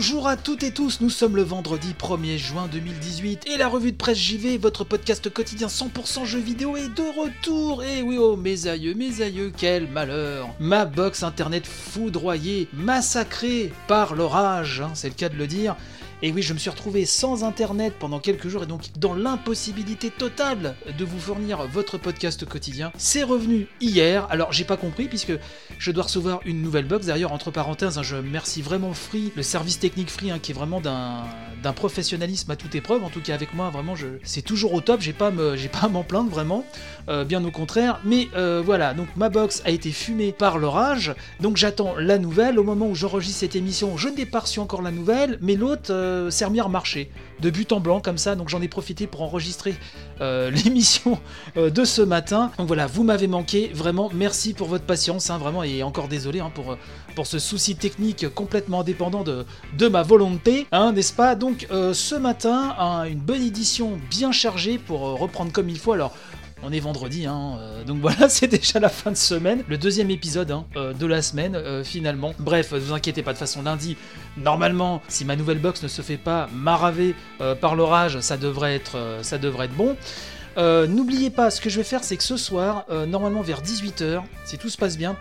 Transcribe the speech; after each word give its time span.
Bonjour 0.00 0.28
à 0.28 0.38
toutes 0.38 0.62
et 0.62 0.70
tous, 0.70 1.02
nous 1.02 1.10
sommes 1.10 1.36
le 1.36 1.42
vendredi 1.42 1.92
1er 1.92 2.38
juin 2.38 2.68
2018 2.72 3.46
et 3.48 3.58
la 3.58 3.68
revue 3.68 3.92
de 3.92 3.98
presse 3.98 4.16
JV, 4.16 4.56
votre 4.56 4.82
podcast 4.82 5.28
quotidien 5.28 5.66
100% 5.66 6.24
jeux 6.24 6.38
vidéo 6.38 6.74
est 6.78 6.88
de 6.88 7.02
retour. 7.02 7.84
Et 7.84 8.00
oui, 8.00 8.16
oh 8.18 8.34
mes 8.34 8.66
aïeux, 8.66 8.94
mes 8.94 9.20
aïeux, 9.20 9.52
quel 9.54 9.90
malheur 9.90 10.48
Ma 10.58 10.86
box 10.86 11.22
internet 11.22 11.66
foudroyée, 11.66 12.66
massacrée 12.72 13.74
par 13.88 14.14
l'orage, 14.14 14.80
hein, 14.80 14.92
c'est 14.94 15.08
le 15.08 15.14
cas 15.14 15.28
de 15.28 15.36
le 15.36 15.46
dire. 15.46 15.76
Et 16.22 16.32
oui, 16.32 16.42
je 16.42 16.52
me 16.52 16.58
suis 16.58 16.68
retrouvé 16.68 17.06
sans 17.06 17.44
internet 17.44 17.94
pendant 17.98 18.20
quelques 18.20 18.48
jours 18.48 18.64
et 18.64 18.66
donc 18.66 18.82
dans 18.98 19.14
l'impossibilité 19.14 20.10
totale 20.10 20.74
de 20.98 21.04
vous 21.04 21.18
fournir 21.18 21.66
votre 21.66 21.96
podcast 21.96 22.44
quotidien. 22.44 22.92
C'est 22.98 23.22
revenu 23.22 23.68
hier, 23.80 24.26
alors 24.28 24.52
j'ai 24.52 24.64
pas 24.64 24.76
compris 24.76 25.08
puisque 25.08 25.32
je 25.78 25.90
dois 25.90 26.04
recevoir 26.04 26.40
une 26.44 26.60
nouvelle 26.60 26.84
box. 26.84 27.06
D'ailleurs, 27.06 27.32
entre 27.32 27.50
parenthèses, 27.50 27.96
hein, 27.96 28.02
je 28.02 28.16
remercie 28.16 28.60
vraiment 28.60 28.92
Free, 28.92 29.32
le 29.34 29.42
service 29.42 29.78
technique 29.78 30.10
Free, 30.10 30.30
hein, 30.30 30.38
qui 30.38 30.52
est 30.52 30.54
vraiment 30.54 30.82
d'un 30.82 31.72
professionnalisme 31.72 32.50
à 32.50 32.56
toute 32.56 32.74
épreuve. 32.74 33.02
En 33.02 33.08
tout 33.08 33.22
cas, 33.22 33.32
avec 33.32 33.54
moi, 33.54 33.70
vraiment, 33.70 33.94
c'est 34.22 34.42
toujours 34.42 34.74
au 34.74 34.82
top. 34.82 35.00
J'ai 35.00 35.14
pas 35.14 35.30
pas 35.30 35.86
à 35.86 35.88
m'en 35.88 36.04
plaindre 36.04 36.30
vraiment, 36.30 36.64
Euh, 37.08 37.24
bien 37.24 37.42
au 37.44 37.50
contraire. 37.50 37.98
Mais 38.04 38.28
euh, 38.36 38.62
voilà, 38.64 38.92
donc 38.94 39.08
ma 39.16 39.30
box 39.30 39.62
a 39.64 39.70
été 39.70 39.90
fumée 39.90 40.32
par 40.32 40.58
l'orage. 40.58 41.14
Donc 41.40 41.56
j'attends 41.56 41.94
la 41.96 42.18
nouvelle. 42.18 42.58
Au 42.58 42.62
moment 42.62 42.88
où 42.88 42.94
j'enregistre 42.94 43.40
cette 43.40 43.56
émission, 43.56 43.96
je 43.96 44.08
n'ai 44.10 44.26
pas 44.26 44.40
reçu 44.40 44.60
encore 44.60 44.82
la 44.82 44.90
nouvelle, 44.90 45.38
mais 45.40 45.56
l'autre 45.56 45.90
euh, 45.90 46.09
à 46.10 46.68
marcher 46.68 47.10
de 47.40 47.50
but 47.50 47.72
en 47.72 47.80
blanc 47.80 48.00
comme 48.00 48.18
ça. 48.18 48.34
Donc 48.36 48.48
j'en 48.48 48.60
ai 48.62 48.68
profité 48.68 49.06
pour 49.06 49.22
enregistrer 49.22 49.74
euh, 50.20 50.50
l'émission 50.64 51.18
euh, 51.56 51.70
de 51.70 51.84
ce 51.84 52.02
matin. 52.02 52.50
Donc 52.58 52.66
voilà, 52.66 52.86
vous 52.86 53.02
m'avez 53.04 53.26
manqué. 53.26 53.70
Vraiment, 53.74 54.10
merci 54.12 54.52
pour 54.54 54.68
votre 54.68 54.84
patience. 54.84 55.30
hein, 55.30 55.38
vraiment, 55.38 55.62
et 55.62 55.82
encore 55.82 56.08
désolé 56.08 56.40
hein, 56.40 56.50
pour, 56.54 56.72
euh, 56.72 56.76
pour 57.14 57.26
ce 57.26 57.38
souci 57.38 57.76
technique 57.76 58.28
complètement 58.34 58.80
indépendant 58.80 59.22
de, 59.24 59.44
de 59.78 59.88
ma 59.88 60.02
volonté, 60.02 60.66
hein, 60.72 60.92
n'est-ce 60.92 61.12
pas? 61.12 61.34
Donc 61.34 61.66
euh, 61.70 61.94
ce 61.94 62.14
matin, 62.14 62.74
un- 62.78 63.04
une 63.04 63.20
bonne 63.20 63.42
édition 63.42 63.98
bien 64.10 64.32
chargée 64.32 64.78
pour 64.78 65.06
euh, 65.06 65.14
reprendre 65.14 65.52
comme 65.52 65.68
il 65.68 65.78
faut. 65.78 65.92
Alors. 65.92 66.12
On 66.62 66.72
est 66.72 66.80
vendredi, 66.80 67.26
hein, 67.26 67.56
euh, 67.58 67.84
donc 67.84 68.00
voilà, 68.00 68.28
c'est 68.28 68.46
déjà 68.46 68.80
la 68.80 68.90
fin 68.90 69.10
de 69.10 69.16
semaine, 69.16 69.64
le 69.68 69.78
deuxième 69.78 70.10
épisode 70.10 70.50
hein, 70.50 70.66
euh, 70.76 70.92
de 70.92 71.06
la 71.06 71.22
semaine 71.22 71.56
euh, 71.56 71.82
finalement. 71.82 72.34
Bref, 72.38 72.72
ne 72.72 72.78
vous 72.78 72.92
inquiétez 72.92 73.22
pas, 73.22 73.32
de 73.32 73.38
façon 73.38 73.62
lundi, 73.62 73.96
normalement, 74.36 75.00
si 75.08 75.24
ma 75.24 75.36
nouvelle 75.36 75.58
box 75.58 75.82
ne 75.82 75.88
se 75.88 76.02
fait 76.02 76.18
pas 76.18 76.48
maraver 76.52 77.14
par 77.60 77.74
l'orage, 77.74 78.20
ça 78.20 78.36
devrait 78.36 78.74
être, 78.74 79.18
ça 79.22 79.38
devrait 79.38 79.66
être 79.66 79.76
bon. 79.76 79.96
N'oubliez 80.56 81.30
pas, 81.30 81.50
ce 81.50 81.60
que 81.60 81.70
je 81.70 81.78
vais 81.78 81.84
faire, 81.84 82.04
c'est 82.04 82.16
que 82.16 82.22
ce 82.22 82.36
soir, 82.36 82.84
normalement 83.08 83.40
vers 83.40 83.62
18h, 83.62 84.22
si 84.44 84.58
tout 84.58 84.68
se 84.68 84.76
passe 84.76 84.96
bien, 84.96 85.16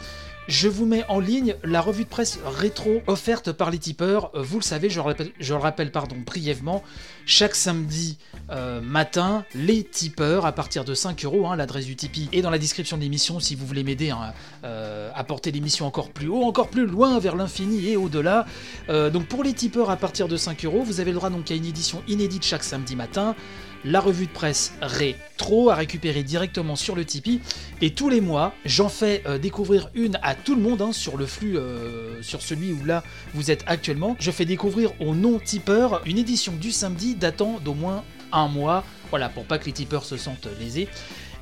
je 0.50 0.68
vous 0.68 0.88
mets 0.88 1.06
en 1.10 1.20
ligne 1.20 1.56
la 1.64 1.80
revue 1.80 2.06
de 2.06 2.10
presse 2.10 2.40
rétro 2.44 3.04
offerte 3.06 3.52
par 3.52 3.70
les 3.70 3.78
tipeurs. 3.78 4.32
Euh, 4.34 4.42
Vous 4.42 4.58
le 4.58 4.64
savez, 4.64 4.90
je 4.90 5.00
le 5.00 5.60
rappelle, 5.60 5.92
pardon, 5.92 6.16
brièvement, 6.26 6.84
chaque 7.28 7.54
samedi 7.54 8.18
euh, 8.50 8.82
matin, 8.82 9.46
les 9.54 9.84
tipeurs 9.84 10.48
à 10.48 10.52
partir 10.52 10.86
de 10.86 10.96
5 10.96 11.24
euros, 11.24 11.48
hein, 11.48 11.56
l'adresse 11.56 11.86
du 11.86 11.96
Tipeee 11.96 12.30
est 12.34 12.42
dans 12.42 12.50
la 12.50 12.58
description 12.58 12.98
de 12.98 13.04
l'émission 13.04 13.40
si 13.40 13.54
vous 13.54 13.68
voulez 13.68 13.84
m'aider 13.84 14.10
hein, 14.10 14.34
euh, 14.64 15.12
à 15.14 15.24
porter 15.24 15.52
l'émission 15.52 15.86
encore 15.86 16.10
plus 16.10 16.28
haut, 16.28 16.42
encore 16.44 16.70
plus 16.70 16.88
loin 16.88 17.20
vers 17.20 17.36
l'infini 17.36 17.88
et 17.88 17.96
au-delà. 17.96 18.46
Donc 18.88 19.28
pour 19.28 19.44
les 19.44 19.54
tipeurs 19.54 19.92
à 19.92 19.98
partir 19.98 20.28
de 20.28 20.36
5 20.36 20.66
euros, 20.66 20.82
vous 20.82 21.00
avez 21.00 21.12
le 21.12 21.18
droit 21.18 21.30
donc 21.30 21.52
à 21.52 21.54
une 21.54 21.66
édition 21.66 22.02
inédite 22.08 22.44
chaque 22.44 22.64
samedi 22.64 22.96
matin 22.96 23.36
la 23.86 24.00
revue 24.00 24.28
de 24.28 24.32
presse 24.32 24.74
rétro 24.82 25.70
à 25.70 25.76
récupérer 25.76 26.24
directement 26.24 26.76
sur 26.76 26.96
le 26.96 27.06
Tipeee. 27.06 27.42
Et 27.82 27.92
tous 27.92 28.10
les 28.10 28.22
mois, 28.22 28.54
j'en 28.66 28.90
fais 28.90 29.24
euh, 29.26 29.38
découvrir 29.38 29.90
une 29.94 30.20
à 30.22 30.36
tout 30.36 30.56
le 30.56 30.62
monde 30.62 30.82
hein, 30.82 30.92
sur 30.92 31.18
le 31.18 31.26
flux, 31.26 31.58
euh, 31.58 32.22
sur 32.22 32.42
celui 32.42 32.74
où 32.74 32.86
là 32.86 33.04
vous 33.34 33.52
êtes 33.52 33.64
actuellement. 33.68 34.16
Je 34.20 34.32
fais 34.32 34.46
découvrir 34.46 34.92
aux 35.02 35.16
non-tipeurs 35.16 36.02
une 36.06 36.18
édition 36.18 36.54
du 36.54 36.72
samedi 36.72 37.16
datant 37.16 37.60
d'au 37.64 37.74
moins 37.74 38.04
un 38.32 38.48
mois. 38.48 38.84
Voilà, 39.10 39.30
pour 39.30 39.46
pas 39.46 39.58
que 39.58 39.66
les 39.66 39.74
tipeurs 39.74 40.06
se 40.06 40.18
sentent 40.18 40.48
lésés. 40.60 40.88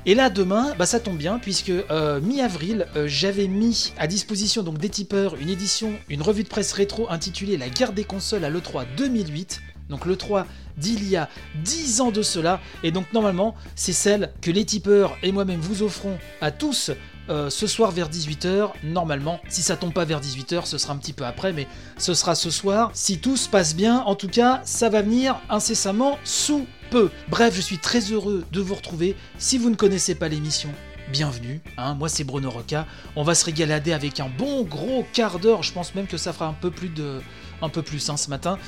Et 0.06 0.14
là 0.14 0.30
demain, 0.30 0.74
bah 0.78 0.86
ça 0.86 1.00
tombe 1.00 1.18
bien 1.18 1.38
puisque 1.38 1.68
euh, 1.68 2.20
mi-avril, 2.20 2.86
euh, 2.96 3.06
j'avais 3.08 3.46
mis 3.46 3.92
à 3.98 4.06
disposition 4.06 4.62
donc 4.62 4.78
des 4.78 4.88
tipeurs 4.88 5.36
une 5.36 5.50
édition, 5.50 5.92
une 6.08 6.22
revue 6.22 6.44
de 6.44 6.48
presse 6.48 6.72
rétro 6.72 7.10
intitulée 7.10 7.56
La 7.56 7.68
guerre 7.68 7.92
des 7.92 8.04
consoles 8.04 8.44
à 8.44 8.50
l'E3 8.50 8.86
2008. 8.96 9.60
Donc 9.88 10.06
l'E3 10.06 10.44
d'il 10.76 11.08
y 11.08 11.16
a 11.16 11.28
10 11.64 12.00
ans 12.00 12.10
de 12.10 12.22
cela. 12.22 12.60
Et 12.82 12.90
donc 12.90 13.12
normalement, 13.12 13.54
c'est 13.74 13.92
celle 13.92 14.32
que 14.40 14.50
les 14.50 14.64
tipeurs 14.64 15.16
et 15.22 15.32
moi-même 15.32 15.60
vous 15.60 15.82
offrons 15.82 16.18
à 16.40 16.50
tous 16.50 16.90
euh, 17.30 17.50
ce 17.50 17.66
soir 17.66 17.90
vers 17.90 18.08
18h. 18.08 18.70
Normalement, 18.84 19.40
si 19.48 19.62
ça 19.62 19.76
tombe 19.76 19.92
pas 19.92 20.04
vers 20.04 20.20
18h, 20.20 20.64
ce 20.64 20.78
sera 20.78 20.94
un 20.94 20.96
petit 20.96 21.12
peu 21.12 21.24
après, 21.24 21.52
mais 21.52 21.66
ce 21.98 22.14
sera 22.14 22.34
ce 22.34 22.50
soir. 22.50 22.90
Si 22.94 23.18
tout 23.18 23.36
se 23.36 23.48
passe 23.48 23.74
bien, 23.74 23.98
en 24.00 24.14
tout 24.14 24.28
cas, 24.28 24.62
ça 24.64 24.88
va 24.88 25.02
venir 25.02 25.38
incessamment 25.50 26.18
sous 26.24 26.66
peu. 26.90 27.10
Bref, 27.28 27.54
je 27.54 27.60
suis 27.60 27.78
très 27.78 28.00
heureux 28.00 28.44
de 28.50 28.60
vous 28.60 28.74
retrouver. 28.74 29.14
Si 29.38 29.58
vous 29.58 29.68
ne 29.68 29.74
connaissez 29.74 30.14
pas 30.14 30.28
l'émission, 30.28 30.70
bienvenue. 31.12 31.60
hein. 31.76 31.94
moi, 31.94 32.08
c'est 32.08 32.24
Bruno 32.24 32.50
Roca. 32.50 32.86
On 33.14 33.24
va 33.24 33.34
se 33.34 33.44
régalader 33.44 33.92
avec 33.92 34.20
un 34.20 34.30
bon 34.38 34.62
gros 34.62 35.06
quart 35.12 35.38
d'heure. 35.38 35.62
Je 35.62 35.72
pense 35.72 35.94
même 35.94 36.06
que 36.06 36.16
ça 36.16 36.32
fera 36.32 36.46
un 36.46 36.54
peu 36.54 36.70
plus 36.70 36.88
de, 36.88 37.20
un 37.62 37.68
peu 37.68 37.82
plus 37.82 38.08
hein, 38.10 38.16
ce 38.16 38.30
matin, 38.30 38.58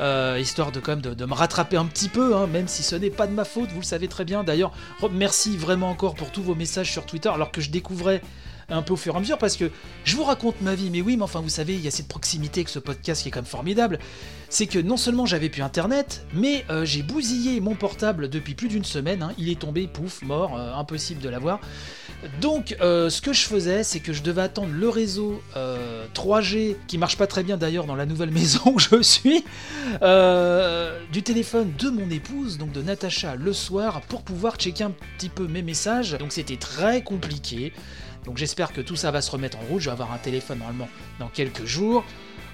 euh, 0.00 0.38
histoire 0.40 0.72
de 0.72 0.80
quand 0.80 1.00
de, 1.00 1.24
me 1.24 1.34
rattraper 1.34 1.76
un 1.76 1.86
petit 1.86 2.08
peu, 2.08 2.36
hein, 2.36 2.46
même 2.46 2.68
si 2.68 2.82
ce 2.82 2.96
n'est 2.96 3.10
pas 3.10 3.26
de 3.26 3.32
ma 3.32 3.44
faute. 3.44 3.70
Vous 3.70 3.80
le 3.80 3.84
savez 3.84 4.08
très 4.08 4.24
bien. 4.24 4.44
D'ailleurs, 4.44 4.72
merci 5.10 5.56
vraiment 5.56 5.90
encore 5.90 6.14
pour 6.14 6.30
tous 6.30 6.42
vos 6.42 6.54
messages 6.54 6.90
sur 6.90 7.06
Twitter, 7.06 7.28
alors 7.28 7.50
que 7.50 7.60
je 7.60 7.70
découvrais 7.70 8.22
un 8.68 8.82
peu 8.82 8.94
au 8.94 8.96
fur 8.96 9.14
et 9.14 9.16
à 9.16 9.20
mesure 9.20 9.38
parce 9.38 9.56
que 9.56 9.70
je 10.04 10.16
vous 10.16 10.24
raconte 10.24 10.60
ma 10.60 10.74
vie, 10.74 10.90
mais 10.90 11.00
oui, 11.00 11.16
mais 11.16 11.22
enfin 11.22 11.40
vous 11.40 11.48
savez, 11.48 11.74
il 11.74 11.80
y 11.80 11.88
a 11.88 11.90
cette 11.90 12.08
proximité 12.08 12.60
avec 12.60 12.68
ce 12.68 12.78
podcast 12.78 13.22
qui 13.22 13.28
est 13.28 13.30
quand 13.30 13.40
même 13.40 13.46
formidable. 13.46 13.98
C'est 14.48 14.66
que 14.66 14.78
non 14.78 14.96
seulement 14.96 15.26
j'avais 15.26 15.48
plus 15.48 15.62
internet, 15.62 16.24
mais 16.32 16.64
euh, 16.70 16.84
j'ai 16.84 17.02
bousillé 17.02 17.60
mon 17.60 17.74
portable 17.74 18.28
depuis 18.28 18.54
plus 18.54 18.68
d'une 18.68 18.84
semaine. 18.84 19.22
hein. 19.22 19.32
Il 19.38 19.48
est 19.50 19.58
tombé, 19.58 19.86
pouf, 19.88 20.22
mort, 20.22 20.56
euh, 20.56 20.72
impossible 20.74 21.20
de 21.20 21.28
l'avoir. 21.28 21.60
Donc, 22.40 22.76
euh, 22.80 23.10
ce 23.10 23.20
que 23.20 23.32
je 23.32 23.42
faisais, 23.42 23.82
c'est 23.82 24.00
que 24.00 24.12
je 24.12 24.22
devais 24.22 24.42
attendre 24.42 24.72
le 24.72 24.88
réseau 24.88 25.42
euh, 25.56 26.06
3G, 26.14 26.76
qui 26.86 26.96
marche 26.96 27.16
pas 27.16 27.26
très 27.26 27.42
bien 27.42 27.56
d'ailleurs 27.56 27.86
dans 27.86 27.96
la 27.96 28.06
nouvelle 28.06 28.30
maison 28.32 28.60
où 28.66 28.78
je 28.78 29.02
suis, 29.02 29.44
du 31.12 31.22
téléphone 31.22 31.72
de 31.78 31.90
mon 31.90 32.08
épouse, 32.10 32.58
donc 32.58 32.72
de 32.72 32.82
Natacha, 32.82 33.34
le 33.34 33.52
soir, 33.52 34.00
pour 34.02 34.22
pouvoir 34.22 34.56
checker 34.56 34.84
un 34.84 34.92
petit 35.18 35.28
peu 35.28 35.46
mes 35.46 35.62
messages. 35.62 36.12
Donc, 36.18 36.32
c'était 36.32 36.56
très 36.56 37.02
compliqué. 37.02 37.72
Donc, 38.26 38.36
j'espère 38.36 38.72
que 38.72 38.80
tout 38.80 38.96
ça 38.96 39.10
va 39.10 39.22
se 39.22 39.30
remettre 39.30 39.58
en 39.58 39.62
route. 39.62 39.80
Je 39.80 39.86
vais 39.86 39.92
avoir 39.92 40.12
un 40.12 40.18
téléphone 40.18 40.58
normalement 40.58 40.88
dans 41.18 41.28
quelques 41.28 41.64
jours. 41.64 42.04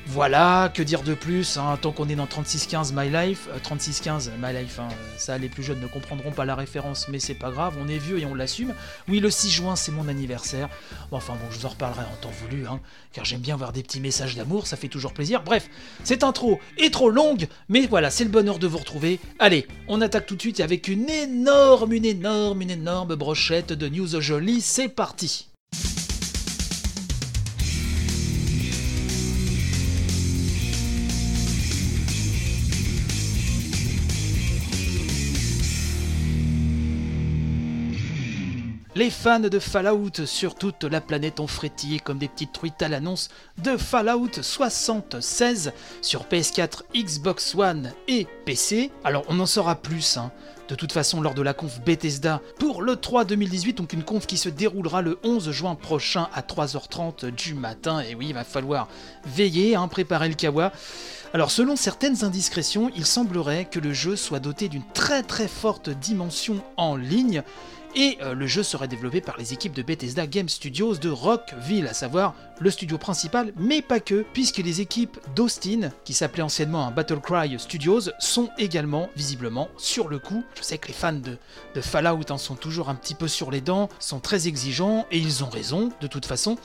Voilà, 0.07 0.71
que 0.75 0.83
dire 0.83 1.03
de 1.03 1.15
plus, 1.15 1.57
hein, 1.57 1.79
tant 1.81 1.93
qu'on 1.93 2.09
est 2.09 2.17
dans 2.17 2.27
3615 2.27 2.93
My 2.93 3.09
Life, 3.09 3.49
euh, 3.51 3.59
3615 3.63 4.33
My 4.43 4.53
Life, 4.53 4.81
hein, 4.81 4.89
euh, 4.91 4.95
ça 5.17 5.39
les 5.39 5.49
plus 5.49 5.63
jeunes 5.63 5.81
ne 5.81 5.87
comprendront 5.87 6.33
pas 6.33 6.45
la 6.45 6.57
référence, 6.57 7.07
mais 7.09 7.21
c'est 7.21 7.35
pas 7.35 7.53
grave, 7.53 7.75
on 7.81 7.87
est 7.87 7.99
vieux 7.99 8.19
et 8.19 8.27
on 8.27 8.35
l'assume. 8.35 8.75
Oui, 9.09 9.21
le 9.21 9.31
6 9.31 9.51
juin 9.51 9.77
c'est 9.77 9.93
mon 9.93 10.09
anniversaire, 10.09 10.69
enfin 11.13 11.35
bon, 11.35 11.49
je 11.51 11.61
vous 11.61 11.67
en 11.67 11.69
reparlerai 11.69 12.03
en 12.03 12.17
temps 12.17 12.33
voulu, 12.43 12.67
hein, 12.67 12.81
car 13.13 13.25
j'aime 13.25 13.41
bien 13.41 13.57
voir 13.57 13.73
des 13.73 13.85
petits 13.85 14.01
messages 14.01 14.35
d'amour, 14.35 14.67
ça 14.67 14.77
fait 14.77 14.89
toujours 14.89 15.15
plaisir. 15.15 15.45
Bref, 15.45 15.69
cette 16.03 16.25
intro 16.25 16.59
est 16.79 16.93
trop 16.93 17.09
longue, 17.09 17.47
mais 17.69 17.87
voilà, 17.87 18.11
c'est 18.11 18.25
le 18.25 18.31
bonheur 18.31 18.59
de 18.59 18.67
vous 18.67 18.79
retrouver. 18.79 19.21
Allez, 19.39 19.69
on 19.87 20.01
attaque 20.01 20.27
tout 20.27 20.35
de 20.35 20.43
suite 20.43 20.59
avec 20.59 20.89
une 20.89 21.09
énorme, 21.09 21.93
une 21.93 22.07
énorme, 22.07 22.61
une 22.61 22.71
énorme 22.73 23.15
brochette 23.15 23.73
de 23.73 23.89
news 23.89 24.21
jolies, 24.21 24.63
c'est 24.63 24.89
parti 24.89 25.52
Les 38.95 39.09
fans 39.09 39.41
de 39.41 39.59
Fallout 39.59 40.27
sur 40.27 40.55
toute 40.55 40.85
la 40.85 41.01
planète 41.01 41.41
ont 41.41 41.47
frétillé 41.47 41.99
comme 41.99 42.19
des 42.19 42.29
petites 42.29 42.53
truites 42.53 42.83
à 42.83 42.89
l'annonce 42.89 43.31
de 43.57 43.79
Fallout 43.79 44.43
76 44.43 45.73
sur 46.03 46.25
PS4, 46.25 46.83
Xbox 46.95 47.55
One 47.55 47.93
et 48.07 48.27
PC. 48.45 48.91
Alors 49.03 49.25
on 49.29 49.41
en 49.41 49.47
saura 49.47 49.77
plus 49.77 50.19
hein, 50.19 50.31
de 50.69 50.75
toute 50.75 50.93
façon 50.93 51.23
lors 51.23 51.33
de 51.33 51.41
la 51.41 51.55
conf 51.55 51.81
Bethesda 51.81 52.43
pour 52.59 52.83
le 52.83 52.97
3 52.97 53.25
2018, 53.25 53.79
donc 53.79 53.95
une 53.95 54.05
conf 54.05 54.27
qui 54.27 54.37
se 54.37 54.51
déroulera 54.51 55.01
le 55.01 55.19
11 55.25 55.51
juin 55.53 55.75
prochain 55.75 56.29
à 56.35 56.43
3h30 56.43 57.31
du 57.31 57.55
matin. 57.55 58.01
Et 58.01 58.15
oui, 58.15 58.27
il 58.29 58.35
va 58.35 58.45
falloir 58.45 58.89
veiller, 59.25 59.75
hein, 59.75 59.89
préparer 59.89 60.29
le 60.29 60.35
kawa. 60.35 60.71
Alors 61.33 61.51
selon 61.51 61.77
certaines 61.77 62.25
indiscrétions, 62.25 62.91
il 62.95 63.07
semblerait 63.07 63.65
que 63.65 63.79
le 63.79 63.95
jeu 63.95 64.17
soit 64.17 64.39
doté 64.39 64.69
d'une 64.69 64.85
très 64.93 65.23
très 65.23 65.49
forte 65.49 65.89
dimension 65.89 66.63
en 66.77 66.95
ligne 66.95 67.43
et 67.95 68.19
euh, 68.23 68.35
le 68.35 68.47
jeu 68.47 68.63
serait 68.63 68.89
développé 68.89 69.21
par 69.21 69.37
les 69.37 69.53
équipes 69.53 69.75
de 69.75 69.83
Bethesda 69.83 70.27
Game 70.27 70.49
Studios 70.49 70.97
de 70.97 71.09
Rockville, 71.09 71.87
à 71.87 71.95
savoir 71.95 72.35
le 72.61 72.71
studio 72.71 72.99
principal, 72.99 73.53
mais 73.57 73.83
pas 73.83 74.01
que, 74.01 74.25
puisque 74.33 74.59
les 74.59 74.81
équipes 74.81 75.19
d'Austin, 75.35 75.91
qui 76.05 76.15
s'appelait 76.15 76.43
anciennement 76.43 76.87
un 76.87 76.91
Battlecry 76.91 77.59
Studios, 77.59 78.11
sont 78.19 78.51
également 78.59 79.11
visiblement 79.17 79.69
sur 79.77 80.09
le 80.09 80.19
coup. 80.19 80.45
Je 80.55 80.63
sais 80.63 80.79
que 80.79 80.89
les 80.89 80.95
fans 80.95 81.13
de, 81.13 81.39
de 81.75 81.81
Fallout 81.81 82.31
en 82.31 82.39
sont 82.39 82.57
toujours 82.57 82.89
un 82.89 82.95
petit 82.95 83.15
peu 83.15 83.29
sur 83.29 83.51
les 83.51 83.61
dents, 83.61 83.89
sont 83.99 84.21
très 84.21 84.49
exigeants, 84.49 85.07
et 85.11 85.19
ils 85.19 85.45
ont 85.45 85.51
raison, 85.51 85.91
de 86.01 86.07
toute 86.07 86.27
façon. 86.27 86.57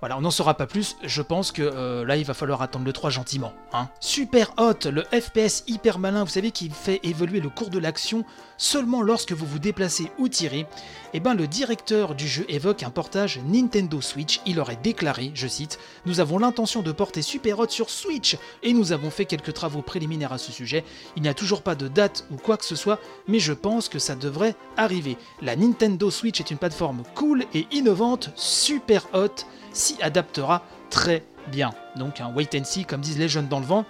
Voilà, 0.00 0.16
on 0.16 0.22
n'en 0.22 0.30
saura 0.30 0.54
pas 0.54 0.66
plus, 0.66 0.96
je 1.02 1.20
pense 1.20 1.52
que 1.52 1.60
euh, 1.60 2.06
là 2.06 2.16
il 2.16 2.24
va 2.24 2.32
falloir 2.32 2.62
attendre 2.62 2.86
le 2.86 2.92
3 2.92 3.10
gentiment. 3.10 3.52
Hein. 3.74 3.90
Super 4.00 4.54
Hot, 4.56 4.88
le 4.90 5.02
FPS 5.02 5.62
hyper 5.66 5.98
malin, 5.98 6.24
vous 6.24 6.30
savez 6.30 6.52
qui 6.52 6.70
fait 6.70 7.00
évoluer 7.02 7.38
le 7.38 7.50
cours 7.50 7.68
de 7.68 7.78
l'action 7.78 8.24
seulement 8.56 9.02
lorsque 9.02 9.32
vous 9.32 9.44
vous 9.44 9.58
déplacez 9.58 10.10
ou 10.18 10.28
tirez, 10.28 10.60
et 10.60 10.66
eh 11.14 11.20
ben 11.20 11.34
le 11.34 11.46
directeur 11.46 12.14
du 12.14 12.26
jeu 12.26 12.46
évoque 12.48 12.82
un 12.82 12.88
portage 12.88 13.40
Nintendo 13.44 14.00
Switch, 14.00 14.40
il 14.46 14.58
aurait 14.58 14.78
déclaré, 14.82 15.32
je 15.34 15.46
cite, 15.46 15.78
Nous 16.06 16.20
avons 16.20 16.38
l'intention 16.38 16.80
de 16.80 16.92
porter 16.92 17.20
Super 17.20 17.58
Hot 17.58 17.68
sur 17.68 17.90
Switch, 17.90 18.38
et 18.62 18.72
nous 18.72 18.92
avons 18.92 19.10
fait 19.10 19.26
quelques 19.26 19.52
travaux 19.52 19.82
préliminaires 19.82 20.32
à 20.32 20.38
ce 20.38 20.50
sujet, 20.50 20.82
il 21.16 21.22
n'y 21.22 21.28
a 21.28 21.34
toujours 21.34 21.60
pas 21.60 21.74
de 21.74 21.88
date 21.88 22.24
ou 22.30 22.36
quoi 22.36 22.56
que 22.56 22.64
ce 22.64 22.76
soit, 22.76 23.00
mais 23.28 23.38
je 23.38 23.52
pense 23.52 23.90
que 23.90 23.98
ça 23.98 24.14
devrait 24.14 24.54
arriver. 24.78 25.18
La 25.42 25.56
Nintendo 25.56 26.10
Switch 26.10 26.40
est 26.40 26.50
une 26.50 26.58
plateforme 26.58 27.02
cool 27.14 27.44
et 27.52 27.66
innovante, 27.70 28.30
super 28.34 29.06
hot, 29.12 29.44
s'y 29.72 30.00
adaptera 30.02 30.62
très 30.90 31.24
bien. 31.50 31.70
Donc 31.96 32.20
un 32.20 32.32
wait 32.34 32.48
and 32.58 32.64
see, 32.64 32.84
comme 32.84 33.00
disent 33.00 33.18
les 33.18 33.28
jeunes 33.28 33.48
dans 33.48 33.60
le 33.60 33.66
vent. 33.66 33.84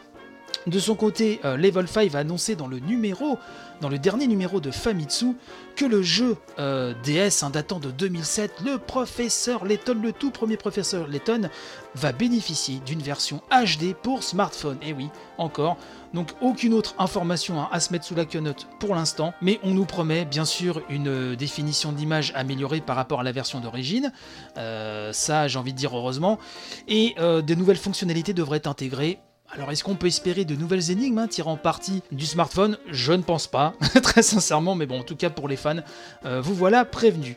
De 0.67 0.79
son 0.79 0.95
côté, 0.95 1.41
euh, 1.47 1.57
Level 1.57 1.89
5 1.89 2.15
a 2.15 2.19
annoncé 2.19 2.55
dans 2.55 2.69
le 2.69 2.81
numéro, 2.81 3.39
dans 3.81 3.89
le 3.89 3.99
dernier 3.99 4.27
numéro 4.27 4.61
de 4.61 4.71
Famitsu, 4.71 5.35
que 5.75 5.87
le 5.87 6.03
jeu 6.03 6.37
euh, 6.59 6.93
DS 7.03 7.43
hein, 7.43 7.49
datant 7.49 7.79
de 7.79 7.91
2007, 7.91 8.61
le 8.67 8.77
professeur 8.77 9.65
Letton, 9.65 9.99
le 10.03 10.13
tout 10.13 10.31
premier 10.31 10.59
professeur 10.59 11.09
Letton, 11.09 11.49
va 11.95 12.13
bénéficier 12.13 12.81
d'une 12.85 13.01
version 13.01 13.41
HD 13.51 13.95
pour 13.95 14.23
smartphone. 14.23 14.77
Et 14.83 14.93
oui, 14.93 15.09
encore. 15.39 15.79
Donc 16.13 16.33
aucune 16.43 16.75
autre 16.75 16.95
information 16.99 17.59
hein, 17.59 17.69
à 17.73 17.81
se 17.81 17.91
mettre 17.91 18.05
sous 18.05 18.15
la 18.15 18.27
quenotte 18.27 18.67
pour 18.81 18.95
l'instant, 18.95 19.33
mais 19.41 19.61
on 19.63 19.71
nous 19.71 19.87
promet 19.87 20.27
bien 20.27 20.45
sûr 20.45 20.83
une 20.91 21.09
euh, 21.09 21.37
définition 21.37 21.93
d'image 21.93 22.33
améliorée 22.35 22.83
par 22.83 22.97
rapport 22.97 23.21
à 23.21 23.23
la 23.23 23.33
version 23.33 23.61
d'origine. 23.61 24.13
ça, 24.57 25.49
j'ai 25.49 25.59
envie 25.59 25.73
de 25.73 25.79
dire 25.79 25.97
heureusement. 25.97 26.39
Et 26.87 27.15
des 27.45 27.57
nouvelles 27.57 27.77
fonctionnalités 27.77 28.35
devraient 28.35 28.59
être 28.59 28.67
intégrées 28.67 29.21
alors 29.53 29.71
est-ce 29.73 29.83
qu'on 29.83 29.97
peut 29.97 30.07
espérer 30.07 30.45
de 30.45 30.55
nouvelles 30.55 30.91
énigmes 30.91 31.19
hein, 31.19 31.29
tirant 31.29 31.57
parti 31.57 32.03
du 32.13 32.25
smartphone? 32.25 32.79
Je 32.91 33.13
ne 33.13 33.23
pense 33.23 33.47
pas, 33.47 33.75
très 34.03 34.23
sincèrement, 34.23 34.75
mais 34.75 34.87
bon, 34.87 35.01
en 35.01 35.05
tout 35.05 35.17
cas 35.17 35.31
pour 35.31 35.49
les 35.49 35.57
fans, 35.57 35.77
euh, 36.25 36.41
vous 36.41 36.55
voilà 36.55 36.85
prévenus. 36.85 37.37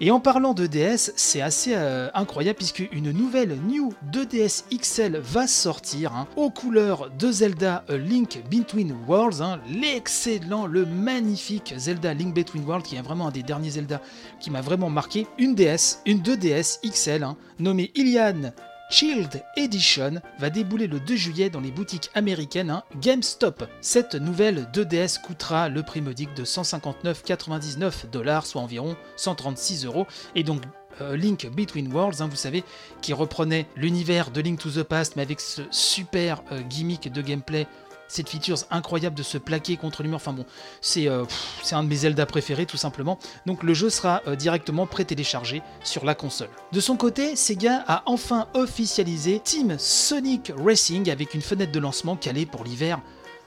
Et 0.00 0.10
en 0.10 0.18
parlant 0.18 0.54
de 0.54 0.66
DS, 0.66 1.12
c'est 1.14 1.42
assez 1.42 1.74
euh, 1.76 2.08
incroyable 2.14 2.56
puisque 2.56 2.82
une 2.90 3.12
nouvelle 3.12 3.56
New 3.68 3.92
2DS 4.10 4.64
XL 4.76 5.18
va 5.18 5.46
sortir 5.46 6.12
hein, 6.14 6.26
aux 6.34 6.50
couleurs 6.50 7.10
de 7.10 7.30
Zelda 7.30 7.84
Link 7.88 8.42
Between 8.50 8.96
Worlds, 9.06 9.42
hein, 9.42 9.60
l'excellent, 9.68 10.66
le 10.66 10.86
magnifique 10.86 11.74
Zelda 11.76 12.14
Link 12.14 12.34
Between 12.34 12.64
Worlds 12.64 12.84
qui 12.84 12.96
est 12.96 13.02
vraiment 13.02 13.28
un 13.28 13.30
des 13.30 13.44
derniers 13.44 13.70
Zelda 13.70 14.00
qui 14.40 14.50
m'a 14.50 14.62
vraiment 14.62 14.90
marqué. 14.90 15.26
Une 15.38 15.54
DS, 15.54 16.00
une 16.06 16.20
2DS 16.20 16.80
XL 16.90 17.26
nommée 17.60 17.92
Ilian 17.94 18.52
Shield 18.92 19.42
Edition 19.56 20.20
va 20.38 20.50
débouler 20.50 20.86
le 20.86 21.00
2 21.00 21.16
juillet 21.16 21.48
dans 21.48 21.62
les 21.62 21.70
boutiques 21.70 22.10
américaines 22.12 22.68
hein, 22.68 22.82
GameStop. 23.00 23.64
Cette 23.80 24.14
nouvelle 24.14 24.68
2DS 24.74 25.18
coûtera 25.18 25.70
le 25.70 25.82
prix 25.82 26.02
modique 26.02 26.34
de 26.34 26.44
159,99 26.44 28.10
dollars, 28.10 28.44
soit 28.44 28.60
environ 28.60 28.94
136 29.16 29.86
euros. 29.86 30.06
Et 30.34 30.42
donc 30.42 30.60
euh, 31.00 31.16
Link 31.16 31.48
Between 31.50 31.90
Worlds, 31.90 32.20
hein, 32.20 32.28
vous 32.28 32.36
savez, 32.36 32.64
qui 33.00 33.14
reprenait 33.14 33.66
l'univers 33.76 34.30
de 34.30 34.42
Link 34.42 34.60
to 34.60 34.70
the 34.70 34.82
Past, 34.82 35.16
mais 35.16 35.22
avec 35.22 35.40
ce 35.40 35.62
super 35.70 36.42
euh, 36.52 36.60
gimmick 36.60 37.10
de 37.10 37.22
gameplay 37.22 37.66
cette 38.12 38.28
feature 38.28 38.58
incroyable 38.70 39.16
de 39.16 39.22
se 39.22 39.38
plaquer 39.38 39.76
contre 39.76 40.02
l'humour. 40.02 40.16
Enfin 40.16 40.34
bon, 40.34 40.44
euh, 40.98 41.24
c'est 41.62 41.74
un 41.74 41.82
de 41.82 41.88
mes 41.88 41.96
Zelda 41.96 42.26
préférés 42.26 42.66
tout 42.66 42.76
simplement. 42.76 43.18
Donc 43.46 43.62
le 43.62 43.72
jeu 43.72 43.88
sera 43.88 44.20
euh, 44.26 44.36
directement 44.36 44.86
pré-téléchargé 44.86 45.62
sur 45.82 46.04
la 46.04 46.14
console. 46.14 46.50
De 46.72 46.80
son 46.80 46.96
côté, 46.96 47.36
Sega 47.36 47.82
a 47.86 48.02
enfin 48.06 48.48
officialisé 48.52 49.40
Team 49.40 49.76
Sonic 49.78 50.52
Racing 50.56 51.10
avec 51.10 51.32
une 51.32 51.40
fenêtre 51.40 51.72
de 51.72 51.80
lancement 51.80 52.16
calée 52.16 52.44
pour 52.44 52.64
l'hiver. 52.64 53.00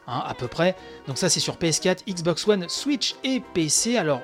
Hein, 0.07 0.23
à 0.25 0.35
peu 0.35 0.47
près. 0.47 0.75
Donc 1.07 1.17
ça 1.17 1.29
c'est 1.29 1.39
sur 1.39 1.57
PS4, 1.57 2.05
Xbox 2.07 2.47
One, 2.47 2.69
Switch 2.69 3.15
et 3.23 3.41
PC. 3.53 3.97
Alors 3.97 4.21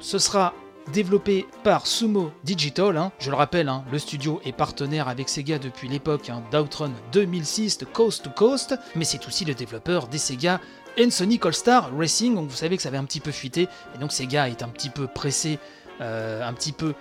ce 0.00 0.18
sera 0.18 0.54
développé 0.92 1.46
par 1.62 1.86
Sumo 1.86 2.30
Digital. 2.44 2.96
Hein. 2.96 3.12
Je 3.18 3.30
le 3.30 3.36
rappelle, 3.36 3.68
hein, 3.68 3.84
le 3.90 3.98
studio 3.98 4.40
est 4.44 4.52
partenaire 4.52 5.08
avec 5.08 5.28
Sega 5.28 5.58
depuis 5.58 5.88
l'époque 5.88 6.30
hein, 6.30 6.42
d'Outrun 6.52 6.92
2006 7.12 7.78
de 7.78 7.84
Coast 7.84 8.24
to 8.24 8.30
Coast, 8.30 8.74
mais 8.94 9.04
c'est 9.04 9.26
aussi 9.26 9.44
le 9.44 9.54
développeur 9.54 10.08
des 10.08 10.18
Sega 10.18 10.60
and 10.98 11.10
Sonic 11.10 11.46
All-Star 11.46 11.90
Racing. 11.96 12.34
Donc 12.34 12.48
vous 12.48 12.56
savez 12.56 12.76
que 12.76 12.82
ça 12.82 12.88
avait 12.88 12.98
un 12.98 13.04
petit 13.04 13.20
peu 13.20 13.32
fuité, 13.32 13.68
et 13.94 13.98
donc 13.98 14.12
Sega 14.12 14.48
est 14.48 14.62
un 14.62 14.68
petit 14.68 14.90
peu 14.90 15.06
pressé, 15.06 15.58
euh, 16.00 16.46
un 16.46 16.52
petit 16.52 16.72
peu 16.72 16.94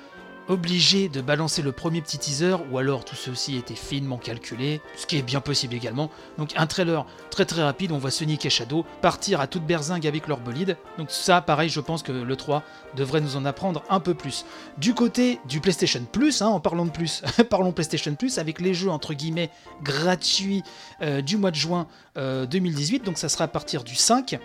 obligé 0.48 1.10
de 1.10 1.22
balancer 1.22 1.62
le 1.62 1.72
premier 1.72 2.01
petit 2.01 2.18
teaser, 2.18 2.57
ou 2.72 2.78
alors 2.78 3.06
tout 3.06 3.16
ceci 3.16 3.57
était 3.57 3.75
finement 3.75 4.18
calculé, 4.18 4.81
ce 4.95 5.06
qui 5.06 5.18
est 5.18 5.22
bien 5.22 5.42
possible 5.42 5.74
également. 5.74 6.10
Donc 6.38 6.51
un 6.56 6.68
trailer 6.68 7.06
très 7.30 7.45
très 7.45 7.63
rapide, 7.63 7.92
on 7.92 7.98
voit 7.98 8.12
Sonic 8.12 8.45
et 8.45 8.50
Shadow 8.50 8.86
partir 9.01 9.40
à 9.40 9.48
toute 9.48 9.66
berzingue 9.66 10.06
avec 10.06 10.28
leur 10.28 10.40
bolide. 10.40 10.78
Donc 10.98 11.12
ça, 11.12 11.42
pareil, 11.42 11.69
je 11.69 11.80
pense 11.80 12.04
que 12.04 12.12
le 12.12 12.36
3 12.36 12.63
devrait 12.95 13.22
nous 13.22 13.36
en 13.36 13.45
apprendre 13.45 13.84
un 13.90 14.00
peu 14.00 14.13
plus. 14.13 14.45
Du 14.78 14.94
côté 14.94 15.40
du 15.48 15.60
PlayStation 15.60 16.06
Plus, 16.12 16.42
hein, 16.42 16.48
en 16.48 16.60
parlant 16.60 16.86
de 16.86 16.92
plus, 16.92 17.24
parlons 17.50 17.72
PlayStation 17.72 18.13
Plus, 18.16 18.38
avec 18.38 18.60
les 18.60 18.74
jeux 18.74 18.89
entre 18.89 19.13
guillemets 19.13 19.50
gratuits 19.84 20.63
euh, 21.01 21.22
du 21.22 21.38
mois 21.38 21.51
de 21.51 21.56
juin 21.56 21.88
2018, 22.16 23.01
euh, 23.01 23.06
donc 23.06 23.18
ça 23.18 23.30
sera 23.30 23.46
à 23.46 23.48
partir 23.48 23.84
du 23.84 23.96
5 23.96 24.38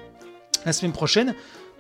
la 0.65 0.73
semaine 0.73 0.93
prochaine. 0.93 1.35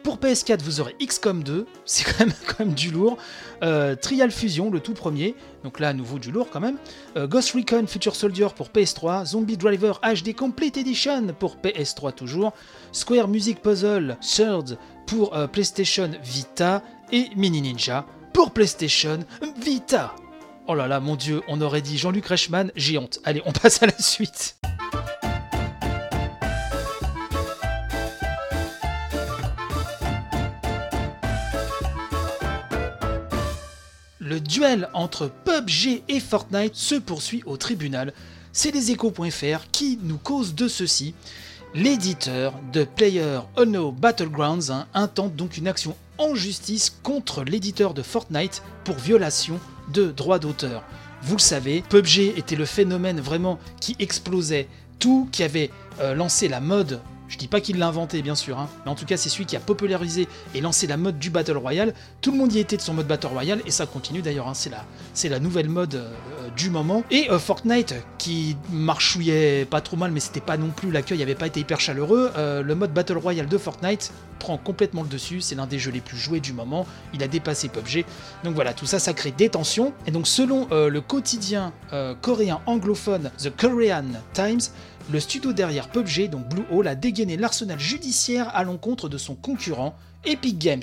Pour 0.08 0.16
PS4, 0.16 0.62
vous 0.62 0.80
aurez 0.80 0.96
XCOM 0.98 1.42
2, 1.42 1.66
c'est 1.84 2.02
quand 2.02 2.24
même, 2.58 2.72
du 2.72 2.90
lourd. 2.90 3.18
Euh, 3.62 3.94
Trial 3.94 4.30
Fusion, 4.30 4.70
le 4.70 4.80
tout 4.80 4.94
premier, 4.94 5.34
donc 5.64 5.80
là 5.80 5.90
à 5.90 5.92
nouveau 5.92 6.18
du 6.18 6.30
lourd 6.30 6.48
quand 6.50 6.60
même. 6.60 6.78
Euh, 7.18 7.26
Ghost 7.26 7.52
Recon 7.52 7.86
Future 7.86 8.16
Soldier 8.16 8.46
pour 8.56 8.68
PS3. 8.68 9.26
Zombie 9.26 9.58
Driver 9.58 10.00
HD 10.00 10.34
Complete 10.34 10.78
Edition 10.78 11.26
pour 11.38 11.56
PS3 11.56 12.14
toujours. 12.14 12.54
Square 12.90 13.28
Music 13.28 13.60
Puzzle 13.60 14.16
Third 14.22 14.78
pour 15.06 15.36
euh, 15.36 15.46
PlayStation 15.46 16.10
Vita. 16.24 16.82
Et 17.12 17.28
Mini 17.36 17.60
Ninja 17.60 18.06
pour 18.32 18.52
PlayStation 18.52 19.18
Vita. 19.60 20.16
Oh 20.68 20.74
là 20.74 20.88
là, 20.88 21.00
mon 21.00 21.16
dieu, 21.16 21.42
on 21.48 21.60
aurait 21.60 21.82
dit 21.82 21.98
Jean-Luc 21.98 22.24
Reichmann, 22.24 22.72
honte. 22.96 23.20
Allez, 23.24 23.42
on 23.44 23.52
passe 23.62 23.82
à 23.82 23.86
la 23.86 23.98
suite. 23.98 24.56
Duel 34.48 34.88
entre 34.94 35.30
PUBG 35.44 36.02
et 36.08 36.20
Fortnite 36.20 36.74
se 36.74 36.94
poursuit 36.94 37.42
au 37.44 37.58
tribunal. 37.58 38.14
C'est 38.52 38.70
les 38.70 38.90
échos.fr 38.90 39.70
qui 39.70 39.98
nous 40.02 40.16
cause 40.16 40.54
de 40.54 40.68
ceci. 40.68 41.14
L'éditeur 41.74 42.54
de 42.72 42.84
Player 42.84 43.40
Unknown 43.58 43.94
Battlegrounds 43.94 44.70
hein, 44.70 44.86
intente 44.94 45.36
donc 45.36 45.58
une 45.58 45.68
action 45.68 45.94
en 46.16 46.34
justice 46.34 46.96
contre 47.02 47.44
l'éditeur 47.44 47.92
de 47.92 48.02
Fortnite 48.02 48.62
pour 48.84 48.96
violation 48.96 49.60
de 49.92 50.10
droits 50.10 50.38
d'auteur. 50.38 50.82
Vous 51.22 51.36
le 51.36 51.42
savez, 51.42 51.84
PUBG 51.90 52.38
était 52.38 52.56
le 52.56 52.64
phénomène 52.64 53.20
vraiment 53.20 53.58
qui 53.80 53.96
explosait 53.98 54.66
tout, 54.98 55.28
qui 55.30 55.42
avait 55.42 55.70
euh, 56.00 56.14
lancé 56.14 56.48
la 56.48 56.60
mode 56.60 57.00
je 57.28 57.36
dis 57.36 57.48
pas 57.48 57.60
qu'il 57.60 57.78
l'a 57.78 57.88
inventé, 57.88 58.22
bien 58.22 58.34
sûr, 58.34 58.58
hein, 58.58 58.68
mais 58.84 58.90
en 58.90 58.94
tout 58.94 59.06
cas, 59.06 59.16
c'est 59.16 59.28
celui 59.28 59.46
qui 59.46 59.56
a 59.56 59.60
popularisé 59.60 60.28
et 60.54 60.60
lancé 60.60 60.86
la 60.86 60.96
mode 60.96 61.18
du 61.18 61.30
Battle 61.30 61.56
Royale. 61.56 61.94
Tout 62.20 62.32
le 62.32 62.38
monde 62.38 62.52
y 62.52 62.58
était 62.58 62.76
de 62.76 62.82
son 62.82 62.94
mode 62.94 63.06
Battle 63.06 63.28
Royale, 63.28 63.60
et 63.66 63.70
ça 63.70 63.86
continue 63.86 64.22
d'ailleurs, 64.22 64.48
hein, 64.48 64.54
c'est 64.54 65.28
la, 65.28 65.40
nouvelle 65.40 65.68
mode 65.68 65.94
euh, 65.94 66.10
du 66.56 66.70
moment. 66.70 67.04
Et 67.10 67.30
euh, 67.30 67.38
Fortnite, 67.38 67.94
qui 68.18 68.56
marchouillait 68.70 69.64
pas 69.64 69.80
trop 69.80 69.96
mal, 69.96 70.10
mais 70.10 70.20
c'était 70.20 70.40
pas 70.40 70.56
non 70.56 70.70
plus 70.70 70.90
l'accueil, 70.90 71.22
avait 71.22 71.34
pas 71.34 71.46
été 71.46 71.60
hyper 71.60 71.80
chaleureux. 71.80 72.30
euh, 72.36 72.62
le 72.62 72.74
mode 72.74 72.92
Battle 72.92 73.18
Royale 73.18 73.48
de 73.48 73.58
Fortnite 73.58 74.12
prend 74.38 74.56
complètement 74.56 75.02
le 75.02 75.08
dessus. 75.08 75.40
C'est 75.40 75.54
l'un 75.54 75.66
des 75.66 75.78
jeux 75.78 75.90
les 75.90 76.00
plus 76.00 76.16
joués 76.16 76.40
du 76.40 76.52
moment. 76.52 76.86
Il 77.14 77.22
a 77.22 77.28
dépassé 77.28 77.68
PUBG. 77.68 78.04
Donc 78.44 78.54
voilà, 78.54 78.72
tout 78.72 78.86
ça, 78.86 78.98
ça 78.98 79.12
crée 79.12 79.32
des 79.32 79.48
tensions. 79.48 79.92
Et 80.06 80.10
donc, 80.10 80.26
selon 80.26 80.68
euh, 80.72 80.88
le 80.88 81.00
quotidien 81.00 81.72
euh, 81.92 82.14
coréen 82.20 82.60
anglophone 82.66 83.30
The 83.38 83.54
Korean 83.54 84.04
Times, 84.32 84.60
le 85.10 85.20
studio 85.20 85.52
derrière 85.52 85.88
PUBG, 85.88 86.28
donc 86.28 86.48
Blue 86.48 86.64
Hole, 86.70 86.88
a 86.88 86.94
dégainé 86.94 87.36
l'arsenal 87.36 87.80
judiciaire 87.80 88.54
à 88.54 88.64
l'encontre 88.64 89.08
de 89.08 89.16
son 89.16 89.34
concurrent 89.34 89.96
Epic 90.24 90.58
Games. 90.58 90.82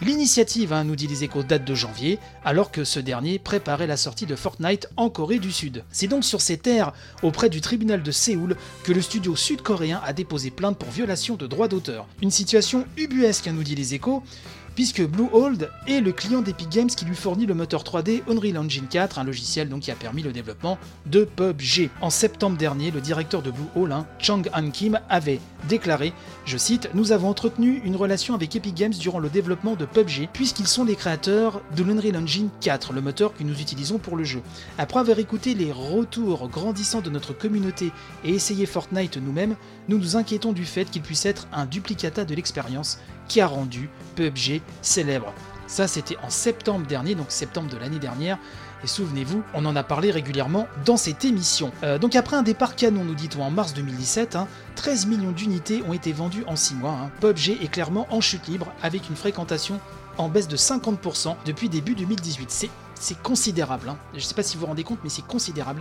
L'initiative, 0.00 0.72
hein, 0.72 0.82
nous 0.82 0.96
dit 0.96 1.06
les 1.06 1.22
échos, 1.22 1.44
date 1.44 1.64
de 1.64 1.76
janvier, 1.76 2.18
alors 2.44 2.72
que 2.72 2.82
ce 2.82 2.98
dernier 2.98 3.38
préparait 3.38 3.86
la 3.86 3.96
sortie 3.96 4.26
de 4.26 4.34
Fortnite 4.34 4.88
en 4.96 5.10
Corée 5.10 5.38
du 5.38 5.52
Sud. 5.52 5.84
C'est 5.92 6.08
donc 6.08 6.24
sur 6.24 6.40
ces 6.40 6.58
terres, 6.58 6.92
auprès 7.22 7.48
du 7.48 7.60
tribunal 7.60 8.02
de 8.02 8.10
Séoul, 8.10 8.56
que 8.82 8.92
le 8.92 9.00
studio 9.00 9.36
sud-coréen 9.36 10.00
a 10.04 10.12
déposé 10.12 10.50
plainte 10.50 10.76
pour 10.76 10.90
violation 10.90 11.36
de 11.36 11.46
droits 11.46 11.68
d'auteur. 11.68 12.08
Une 12.20 12.32
situation 12.32 12.84
ubuesque, 12.96 13.46
hein, 13.46 13.52
nous 13.52 13.62
dit 13.62 13.76
les 13.76 13.94
échos, 13.94 14.24
puisque 14.74 15.02
Bluehold 15.02 15.70
est 15.86 16.00
le 16.00 16.12
client 16.12 16.42
d'Epic 16.42 16.68
Games 16.68 16.88
qui 16.88 17.04
lui 17.04 17.14
fournit 17.14 17.46
le 17.46 17.54
moteur 17.54 17.82
3D 17.82 18.22
Unreal 18.28 18.58
Engine 18.58 18.86
4, 18.88 19.18
un 19.18 19.24
logiciel 19.24 19.68
donc 19.68 19.82
qui 19.82 19.90
a 19.90 19.94
permis 19.94 20.22
le 20.22 20.32
développement 20.32 20.78
de 21.06 21.24
PUBG. 21.24 21.90
En 22.00 22.10
septembre 22.10 22.56
dernier, 22.56 22.90
le 22.90 23.00
directeur 23.00 23.42
de 23.42 23.50
Bluehole, 23.50 23.92
hein, 23.92 24.06
Chang 24.18 24.42
Han 24.54 24.70
Kim, 24.70 25.00
avait 25.08 25.40
déclaré, 25.68 26.12
je 26.44 26.56
cite, 26.56 26.90
Nous 26.94 27.12
avons 27.12 27.28
entretenu 27.28 27.80
une 27.84 27.96
relation 27.96 28.34
avec 28.34 28.54
Epic 28.56 28.74
Games 28.74 28.92
durant 28.92 29.18
le 29.18 29.28
développement 29.28 29.76
de 29.76 29.84
PUBG, 29.84 30.28
puisqu'ils 30.32 30.66
sont 30.66 30.84
les 30.84 30.96
créateurs 30.96 31.60
de 31.76 31.82
l'Unreal 31.82 32.16
Engine 32.16 32.48
4, 32.60 32.92
le 32.92 33.00
moteur 33.00 33.34
que 33.34 33.44
nous 33.44 33.60
utilisons 33.60 33.98
pour 33.98 34.16
le 34.16 34.24
jeu. 34.24 34.42
Après 34.78 35.00
avoir 35.00 35.18
écouté 35.18 35.54
les 35.54 35.72
retours 35.72 36.48
grandissants 36.48 37.00
de 37.00 37.10
notre 37.10 37.32
communauté 37.32 37.92
et 38.24 38.30
essayé 38.30 38.66
Fortnite 38.66 39.16
nous-mêmes, 39.16 39.56
nous 39.88 39.98
nous 39.98 40.16
inquiétons 40.16 40.52
du 40.52 40.64
fait 40.64 40.90
qu'il 40.90 41.02
puisse 41.02 41.26
être 41.26 41.46
un 41.52 41.66
duplicata 41.66 42.24
de 42.24 42.34
l'expérience 42.34 42.98
qui 43.28 43.40
a 43.40 43.46
rendu 43.46 43.88
PUBG 44.16 44.60
célèbre. 44.82 45.32
Ça, 45.66 45.88
c'était 45.88 46.16
en 46.22 46.28
septembre 46.28 46.86
dernier, 46.86 47.14
donc 47.14 47.26
septembre 47.30 47.70
de 47.70 47.78
l'année 47.78 47.98
dernière. 47.98 48.38
Et 48.84 48.86
souvenez-vous, 48.86 49.42
on 49.54 49.64
en 49.64 49.76
a 49.76 49.82
parlé 49.84 50.10
régulièrement 50.10 50.66
dans 50.84 50.96
cette 50.96 51.24
émission. 51.24 51.70
Euh, 51.84 51.98
donc 51.98 52.16
après 52.16 52.36
un 52.36 52.42
départ 52.42 52.74
canon, 52.74 53.04
nous 53.04 53.14
dit-on, 53.14 53.42
en 53.42 53.50
mars 53.50 53.74
2017, 53.74 54.34
hein, 54.36 54.48
13 54.74 55.06
millions 55.06 55.30
d'unités 55.30 55.82
ont 55.86 55.92
été 55.92 56.12
vendues 56.12 56.44
en 56.48 56.56
6 56.56 56.74
mois. 56.74 56.90
hein. 57.00 57.10
PUBG 57.20 57.62
est 57.62 57.68
clairement 57.70 58.06
en 58.10 58.20
chute 58.20 58.48
libre, 58.48 58.66
avec 58.82 59.08
une 59.08 59.16
fréquentation 59.16 59.80
en 60.18 60.28
baisse 60.28 60.48
de 60.48 60.56
50% 60.56 61.36
depuis 61.46 61.68
début 61.68 61.94
2018. 61.94 62.50
C'est, 62.50 62.70
c'est 62.96 63.22
considérable. 63.22 63.88
hein. 63.88 63.96
Je 64.12 64.18
ne 64.18 64.22
sais 64.22 64.34
pas 64.34 64.42
si 64.42 64.56
vous 64.56 64.62
vous 64.62 64.66
rendez 64.66 64.84
compte, 64.84 64.98
mais 65.04 65.10
c'est 65.10 65.24
considérable. 65.26 65.80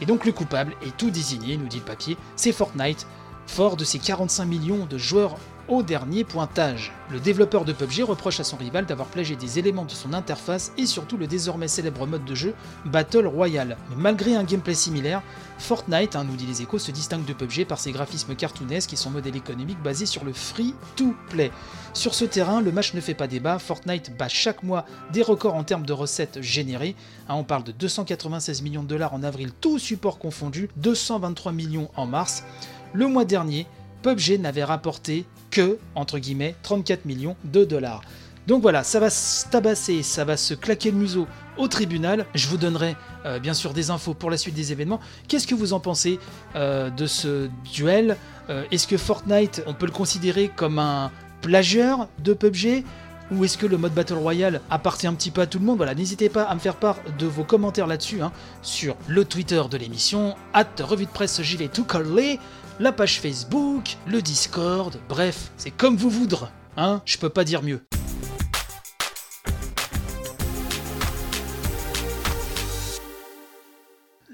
Et 0.00 0.06
donc 0.06 0.24
le 0.24 0.32
coupable 0.32 0.72
est 0.86 0.96
tout 0.96 1.10
désigné, 1.10 1.56
nous 1.56 1.66
dit 1.66 1.78
le 1.78 1.84
papier, 1.84 2.16
c'est 2.36 2.52
Fortnite, 2.52 3.06
fort 3.48 3.76
de 3.76 3.84
ses 3.84 3.98
45 3.98 4.44
millions 4.44 4.86
de 4.86 4.98
joueurs 4.98 5.36
au 5.68 5.82
dernier 5.82 6.24
pointage. 6.24 6.92
Le 7.10 7.20
développeur 7.20 7.64
de 7.64 7.72
PUBG 7.72 8.02
reproche 8.02 8.40
à 8.40 8.44
son 8.44 8.56
rival 8.56 8.86
d'avoir 8.86 9.08
plagié 9.08 9.36
des 9.36 9.58
éléments 9.58 9.84
de 9.84 9.90
son 9.90 10.12
interface 10.12 10.72
et 10.76 10.86
surtout 10.86 11.16
le 11.16 11.26
désormais 11.26 11.68
célèbre 11.68 12.06
mode 12.06 12.24
de 12.24 12.34
jeu 12.34 12.54
Battle 12.84 13.26
Royale. 13.26 13.76
Mais 13.90 13.96
malgré 13.96 14.34
un 14.34 14.44
gameplay 14.44 14.74
similaire, 14.74 15.22
Fortnite, 15.58 16.16
hein, 16.16 16.24
nous 16.24 16.36
dit 16.36 16.46
les 16.46 16.62
échos, 16.62 16.78
se 16.78 16.90
distingue 16.90 17.24
de 17.24 17.32
PUBG 17.32 17.64
par 17.66 17.78
ses 17.78 17.92
graphismes 17.92 18.34
cartoonesques 18.34 18.92
et 18.92 18.96
son 18.96 19.10
modèle 19.10 19.36
économique 19.36 19.82
basé 19.82 20.06
sur 20.06 20.24
le 20.24 20.32
free-to-play. 20.32 21.50
Sur 21.94 22.14
ce 22.14 22.24
terrain, 22.24 22.60
le 22.60 22.72
match 22.72 22.94
ne 22.94 23.00
fait 23.00 23.14
pas 23.14 23.26
débat, 23.26 23.58
Fortnite 23.58 24.16
bat 24.16 24.28
chaque 24.28 24.62
mois 24.62 24.84
des 25.12 25.22
records 25.22 25.54
en 25.54 25.64
termes 25.64 25.86
de 25.86 25.92
recettes 25.92 26.42
générées. 26.42 26.94
Hein, 27.28 27.34
on 27.36 27.44
parle 27.44 27.64
de 27.64 27.72
296 27.72 28.62
millions 28.62 28.82
de 28.82 28.88
dollars 28.88 29.14
en 29.14 29.22
avril, 29.22 29.52
tout 29.60 29.78
support 29.78 30.18
confondu, 30.18 30.68
223 30.76 31.52
millions 31.52 31.90
en 31.96 32.06
mars. 32.06 32.44
Le 32.92 33.08
mois 33.08 33.24
dernier, 33.24 33.66
PUBG 34.06 34.38
n'avait 34.38 34.62
rapporté 34.62 35.24
que, 35.50 35.78
entre 35.96 36.20
guillemets, 36.20 36.54
34 36.62 37.06
millions 37.06 37.34
de 37.42 37.64
dollars. 37.64 38.02
Donc 38.46 38.62
voilà, 38.62 38.84
ça 38.84 39.00
va 39.00 39.10
se 39.10 39.48
tabasser, 39.48 40.04
ça 40.04 40.24
va 40.24 40.36
se 40.36 40.54
claquer 40.54 40.92
le 40.92 40.96
museau 40.96 41.26
au 41.56 41.66
tribunal. 41.66 42.24
Je 42.36 42.46
vous 42.46 42.56
donnerai 42.56 42.94
euh, 43.24 43.40
bien 43.40 43.52
sûr 43.52 43.72
des 43.72 43.90
infos 43.90 44.14
pour 44.14 44.30
la 44.30 44.36
suite 44.36 44.54
des 44.54 44.70
événements. 44.70 45.00
Qu'est-ce 45.26 45.48
que 45.48 45.56
vous 45.56 45.72
en 45.72 45.80
pensez 45.80 46.20
euh, 46.54 46.88
de 46.88 47.08
ce 47.08 47.48
duel? 47.74 48.16
Euh, 48.48 48.62
Est-ce 48.70 48.86
que 48.86 48.96
Fortnite, 48.96 49.64
on 49.66 49.74
peut 49.74 49.86
le 49.86 49.92
considérer 49.92 50.52
comme 50.54 50.78
un 50.78 51.10
plagieur 51.42 52.06
de 52.22 52.32
PUBG 52.32 52.84
ou 53.30 53.44
est-ce 53.44 53.58
que 53.58 53.66
le 53.66 53.76
mode 53.76 53.92
Battle 53.92 54.14
Royale 54.14 54.60
appartient 54.70 55.06
un 55.06 55.14
petit 55.14 55.30
peu 55.30 55.40
à 55.40 55.46
tout 55.46 55.58
le 55.58 55.64
monde? 55.64 55.76
Voilà, 55.76 55.94
n'hésitez 55.94 56.28
pas 56.28 56.44
à 56.44 56.54
me 56.54 56.60
faire 56.60 56.76
part 56.76 56.96
de 57.18 57.26
vos 57.26 57.44
commentaires 57.44 57.86
là-dessus 57.86 58.22
hein, 58.22 58.32
sur 58.62 58.96
le 59.08 59.24
Twitter 59.24 59.62
de 59.70 59.76
l'émission, 59.76 60.34
at 60.52 60.66
revue 60.80 61.06
de 61.06 61.10
presse 61.10 61.40
vais 61.40 61.68
tout 61.68 61.84
coller, 61.84 62.38
la 62.78 62.92
page 62.92 63.20
Facebook, 63.20 63.96
le 64.06 64.22
Discord, 64.22 64.98
bref, 65.08 65.50
c'est 65.56 65.70
comme 65.70 65.96
vous 65.96 66.10
voudrez, 66.10 66.46
hein, 66.76 67.02
je 67.04 67.18
peux 67.18 67.30
pas 67.30 67.44
dire 67.44 67.62
mieux. 67.62 67.80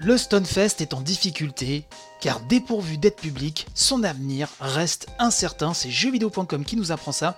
Le 0.04 0.18
Stonefest 0.18 0.80
est 0.80 0.94
en 0.94 1.00
difficulté 1.00 1.84
car 2.20 2.40
dépourvu 2.40 2.98
d'aide 2.98 3.14
publique, 3.14 3.68
son 3.74 4.02
avenir 4.02 4.48
reste 4.60 5.06
incertain. 5.20 5.74
C'est 5.74 5.90
jeuxvideo.com 5.90 6.64
qui 6.64 6.76
nous 6.76 6.90
apprend 6.90 7.12
ça. 7.12 7.36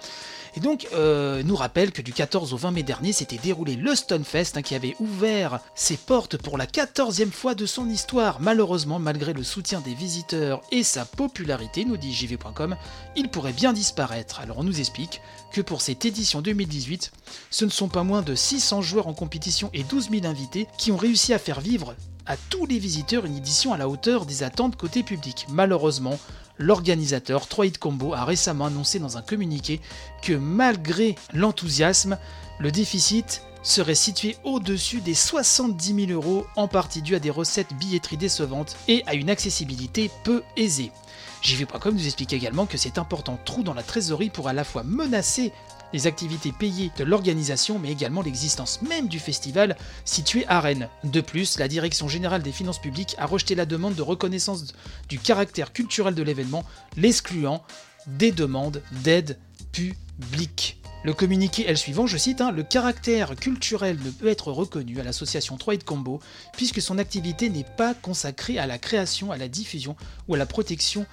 Et 0.57 0.61
donc, 0.61 0.87
euh, 0.93 1.43
nous 1.43 1.57
rappelle 1.57 1.91
que 1.91 2.01
du 2.01 2.13
14 2.13 2.55
au 2.55 2.57
20 2.57 2.71
mai 2.71 2.83
dernier 2.85 3.13
s'était 3.13 3.39
déroulé 3.39 3.75
le 3.75 3.95
Stonefest 3.95 4.57
hein, 4.57 4.63
qui 4.63 4.77
avait 4.77 4.95
ouvert 5.01 5.59
ses 5.75 5.97
portes 5.97 6.37
pour 6.37 6.57
la 6.57 6.67
14e 6.67 7.33
fois 7.33 7.57
de 7.57 7.67
son 7.67 7.89
histoire. 7.89 8.41
Malheureusement, 8.41 9.01
malgré 9.01 9.33
le 9.33 9.43
soutien 9.43 9.81
des 9.81 9.95
visiteurs 9.95 10.61
et 10.71 10.85
sa 10.85 11.05
popularité, 11.05 11.85
nous 11.85 11.97
dit 11.97 12.15
jv.com, 12.15 12.77
il 13.17 13.31
pourrait 13.31 13.53
bien 13.53 13.73
disparaître. 13.73 14.39
Alors 14.39 14.59
on 14.59 14.65
nous 14.65 14.79
explique 14.79 15.21
que 15.53 15.61
pour 15.61 15.81
cette 15.81 16.05
édition 16.05 16.41
2018, 16.41 17.11
ce 17.51 17.65
ne 17.65 17.71
sont 17.71 17.89
pas 17.89 18.05
moins 18.05 18.23
de 18.23 18.37
600 18.37 18.81
joueurs 18.81 19.09
en 19.09 19.15
compétition 19.15 19.71
et 19.73 19.83
12 19.83 20.11
000 20.11 20.27
invités 20.27 20.69
qui 20.79 20.93
ont 20.93 20.97
réussi 20.97 21.35
à 21.35 21.41
faire 21.41 21.61
vivre 21.61 21.97
à 22.27 22.37
tous 22.37 22.65
les 22.67 22.79
visiteurs 22.79 23.27
une 23.27 23.37
édition 23.37 23.73
à 23.73 23.77
la 23.77 23.89
hauteur 23.89 24.25
des 24.25 24.43
attentes 24.43 24.77
côté 24.77 25.03
public. 25.03 25.47
Malheureusement, 25.51 26.19
l'organisateur 26.59 27.47
3 27.49 27.79
Combo 27.81 28.15
a 28.15 28.25
récemment 28.25 28.67
annoncé 28.67 28.99
dans 28.99 29.17
un 29.17 29.23
communiqué 29.23 29.81
que 30.23 30.33
malgré 30.33 31.17
l'enthousiasme, 31.33 32.19
le 32.59 32.71
déficit 32.71 33.43
serait 33.63 33.95
situé 33.95 34.37
au-dessus 34.45 35.01
des 35.01 35.15
70 35.15 36.07
000 36.07 36.13
euros, 36.13 36.47
en 36.55 36.69
partie 36.69 37.03
dû 37.03 37.15
à 37.15 37.19
des 37.19 37.31
recettes 37.31 37.75
billetterie 37.75 38.19
décevantes 38.19 38.77
et 38.89 39.03
à 39.07 39.15
une 39.15 39.31
accessibilité 39.31 40.11
peu 40.23 40.43
aisée. 40.57 40.93
JV.com 41.43 41.95
nous 41.95 42.07
explique 42.07 42.33
également 42.33 42.67
que 42.67 42.79
cet 42.79 42.99
important 42.99 43.39
trou 43.45 43.63
dans 43.63 43.75
la 43.75 43.83
trésorerie 43.83 44.31
pourrait 44.31 44.51
à 44.51 44.55
la 44.55 44.65
fois 44.65 44.83
menacer 44.83 45.53
les 45.95 46.09
activités 46.09 46.51
payées 46.53 46.91
de 46.99 47.05
l'organisation, 47.05 47.79
mais 47.79 47.91
également 47.91 48.21
l'existence 48.21 48.83
même 48.83 49.07
du 49.07 49.21
festival 49.21 49.77
situé 50.05 50.45
à 50.49 50.61
Rennes. 50.61 50.89
De 51.05 51.21
plus, 51.21 51.57
la 51.59 51.69
Direction 51.69 52.09
générale 52.09 52.43
des 52.43 52.51
finances 52.51 52.81
publiques 52.81 53.15
a 53.17 53.27
rejeté 53.27 53.55
la 53.55 53.65
demande 53.65 53.95
de 53.95 54.03
reconnaissance 54.03 54.75
du 55.09 55.21
caractère 55.21 55.73
culturel 55.73 56.17
de 56.17 56.23
l'événement, 56.25 56.65
l'excluant 56.97 57.63
des 58.09 58.33
demandes 58.33 58.83
d'aide 59.05 59.39
publique. 59.71 60.81
Le 61.05 61.13
communiqué 61.15 61.65
est 61.67 61.71
le 61.71 61.77
suivant, 61.77 62.09
je 62.09 62.17
cite, 62.17 62.41
hein, 62.41 62.51
le 62.51 62.65
caractère 62.65 63.37
culturel 63.37 63.97
ne 64.05 64.11
peut 64.11 64.29
être 64.29 64.51
reconnu 64.51 64.99
à 64.99 65.05
l'association 65.05 65.57
3 65.57 65.77
Combo 65.85 66.19
puisque 66.57 66.83
son 66.83 66.99
activité 66.99 67.51
n'est 67.51 67.63
pas 67.63 67.95
consacrée 67.95 68.59
à 68.59 68.67
la 68.67 68.79
création, 68.79 69.31
à 69.31 69.37
la 69.37 69.47
diffusion 69.47 69.95
ou 70.27 70.35
à 70.35 70.39
la 70.39 70.47
protection 70.47 71.07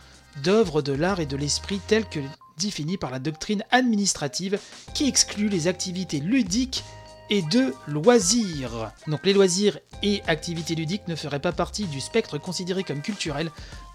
d'œuvres 0.43 0.81
de 0.81 0.93
l'art 0.93 1.19
et 1.19 1.25
de 1.27 1.35
l'esprit 1.35 1.79
telles 1.87 2.05
que 2.05 2.19
définies 2.61 2.97
par 2.97 3.11
la 3.11 3.19
doctrine 3.19 3.63
administrative 3.71 4.59
qui 4.93 5.07
exclut 5.07 5.49
les 5.49 5.67
activités 5.67 6.19
ludiques 6.19 6.83
et 7.29 7.41
de 7.43 7.73
loisirs. 7.87 8.91
Donc 9.07 9.25
les 9.25 9.33
loisirs 9.33 9.79
et 10.03 10.21
activités 10.27 10.75
ludiques 10.75 11.07
ne 11.07 11.15
feraient 11.15 11.39
pas 11.39 11.53
partie 11.53 11.85
du 11.85 12.01
spectre 12.01 12.37
considéré 12.37 12.83
comme 12.83 13.01
culturel 13.01 13.49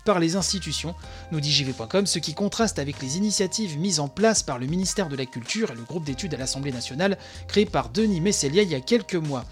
par 0.07 0.21
les 0.21 0.37
institutions, 0.37 0.95
nous 1.33 1.41
dit 1.41 1.53
JV.com, 1.53 2.07
ce 2.07 2.19
qui 2.19 2.33
contraste 2.33 2.79
avec 2.79 3.03
les 3.03 3.17
initiatives 3.19 3.77
mises 3.77 4.01
en 4.01 4.09
place 4.09 4.43
par 4.43 4.59
le 4.59 4.67
ministère 4.67 5.09
de 5.09 5.17
la 5.17 5.27
Culture 5.27 5.73
et 5.73 5.75
le 5.75 5.83
groupe 5.83 6.05
d'études 6.05 6.33
à 6.33 6.39
l'Assemblée 6.39 6.73
nationale 6.73 7.19
créé 7.49 7.67
par 7.67 7.91
Denis 7.91 8.21
Messelia 8.21 8.63
il 8.63 8.71
y 8.71 8.75
a 8.75 8.81
quelques 8.81 9.17
mois. 9.17 9.45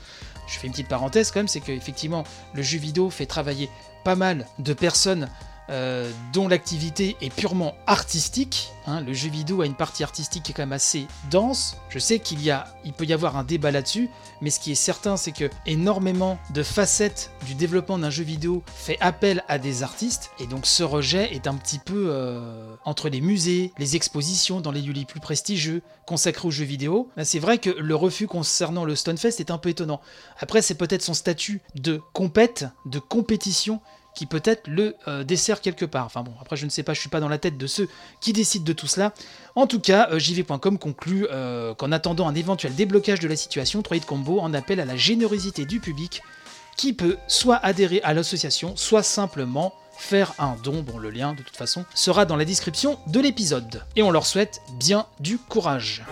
Je 0.46 0.58
fais 0.58 0.66
une 0.66 0.72
petite 0.72 0.88
parenthèse 0.88 1.30
quand 1.30 1.40
même, 1.40 1.48
c'est 1.48 1.60
qu'effectivement 1.60 2.24
le 2.54 2.62
jeu 2.62 2.78
vidéo 2.78 3.10
fait 3.10 3.26
travailler 3.26 3.68
pas 4.04 4.16
mal 4.16 4.46
de 4.58 4.72
personnes 4.72 5.28
euh, 5.70 6.10
dont 6.32 6.48
l'activité 6.48 7.16
est 7.20 7.32
purement 7.32 7.74
artistique. 7.86 8.70
hein. 8.86 9.00
le 9.00 9.12
jeu 9.14 9.30
vidéo 9.30 9.62
a 9.62 9.66
une 9.66 9.74
partie 9.74 10.02
artistique 10.02 10.42
qui 10.44 10.52
est 10.52 10.54
quand 10.54 10.62
même 10.62 10.72
assez 10.72 11.06
dense. 11.30 11.76
Je 11.88 11.98
sais 11.98 12.18
qu'il 12.18 12.42
y 12.42 12.50
a, 12.50 12.66
il 12.84 12.92
peut 12.92 13.04
y 13.04 13.12
avoir 13.12 13.36
un 13.36 13.44
débat 13.44 13.70
là-dessus, 13.70 14.10
mais 14.40 14.50
ce 14.50 14.60
qui 14.60 14.72
est 14.72 14.76
certain, 14.76 15.16
c'est 15.16 15.32
que 15.32 15.48
énormément 15.66 16.38
de 16.52 16.62
facettes 16.62 17.30
du 17.46 17.54
développement 17.54 17.98
d'un 17.98 18.10
jeu 18.10 18.24
vidéo 18.24 18.62
fait 18.74 18.98
appel 19.00 19.42
à 19.48 19.58
des 19.58 19.82
artistes, 19.82 20.30
et 20.38 20.46
donc 20.46 20.66
ce 20.66 20.82
rejet 20.82 21.34
est 21.34 21.46
un 21.46 21.54
petit 21.54 21.78
peu 21.78 22.08
euh, 22.08 22.74
entre 22.84 23.08
les 23.08 23.20
musées, 23.20 23.72
les 23.78 23.96
expositions 23.96 24.60
dans 24.60 24.70
les 24.72 24.82
lieux 24.82 24.92
les 24.92 25.04
plus 25.04 25.20
prestigieux 25.20 25.82
consacrés 26.06 26.46
aux 26.48 26.50
jeux 26.50 26.64
vidéo. 26.64 27.08
Là, 27.16 27.24
C'est 27.24 27.38
vrai 27.38 27.58
que 27.58 27.70
le 27.70 27.94
refus 27.94 28.26
concernant 28.26 28.84
le 28.84 28.94
Stonefest 28.94 29.40
est 29.40 29.50
un 29.50 29.58
peu 29.58 29.70
étonnant. 29.70 30.00
Après, 30.38 30.60
c'est 30.60 30.74
peut-être 30.74 31.02
son 31.02 31.14
statut 31.14 31.62
de 31.74 32.00
compète, 32.12 32.66
de 32.84 32.98
compétition 32.98 33.80
qui 34.14 34.26
peut-être 34.26 34.68
le 34.68 34.96
euh, 35.08 35.24
dessert 35.24 35.60
quelque 35.60 35.84
part. 35.84 36.06
Enfin 36.06 36.22
bon, 36.22 36.32
après 36.40 36.56
je 36.56 36.64
ne 36.64 36.70
sais 36.70 36.82
pas, 36.82 36.94
je 36.94 37.00
suis 37.00 37.08
pas 37.08 37.20
dans 37.20 37.28
la 37.28 37.38
tête 37.38 37.58
de 37.58 37.66
ceux 37.66 37.88
qui 38.20 38.32
décident 38.32 38.64
de 38.64 38.72
tout 38.72 38.86
cela. 38.86 39.12
En 39.54 39.66
tout 39.66 39.80
cas, 39.80 40.08
euh, 40.10 40.18
JV.com 40.18 40.78
conclut 40.78 41.26
euh, 41.30 41.74
qu'en 41.74 41.92
attendant 41.92 42.28
un 42.28 42.34
éventuel 42.34 42.74
déblocage 42.74 43.20
de 43.20 43.28
la 43.28 43.36
situation, 43.36 43.82
3 43.82 44.00
Combo 44.00 44.40
en 44.40 44.54
appelle 44.54 44.80
à 44.80 44.84
la 44.84 44.96
générosité 44.96 45.64
du 45.64 45.80
public 45.80 46.22
qui 46.76 46.92
peut 46.92 47.16
soit 47.28 47.56
adhérer 47.56 48.00
à 48.02 48.14
l'association, 48.14 48.76
soit 48.76 49.02
simplement 49.04 49.74
faire 49.96 50.32
un 50.38 50.56
don. 50.62 50.82
Bon, 50.82 50.98
le 50.98 51.10
lien 51.10 51.34
de 51.34 51.42
toute 51.42 51.56
façon 51.56 51.84
sera 51.94 52.24
dans 52.24 52.36
la 52.36 52.44
description 52.44 52.98
de 53.06 53.20
l'épisode. 53.20 53.84
Et 53.96 54.02
on 54.02 54.10
leur 54.10 54.26
souhaite 54.26 54.60
bien 54.78 55.06
du 55.20 55.38
courage. 55.38 56.02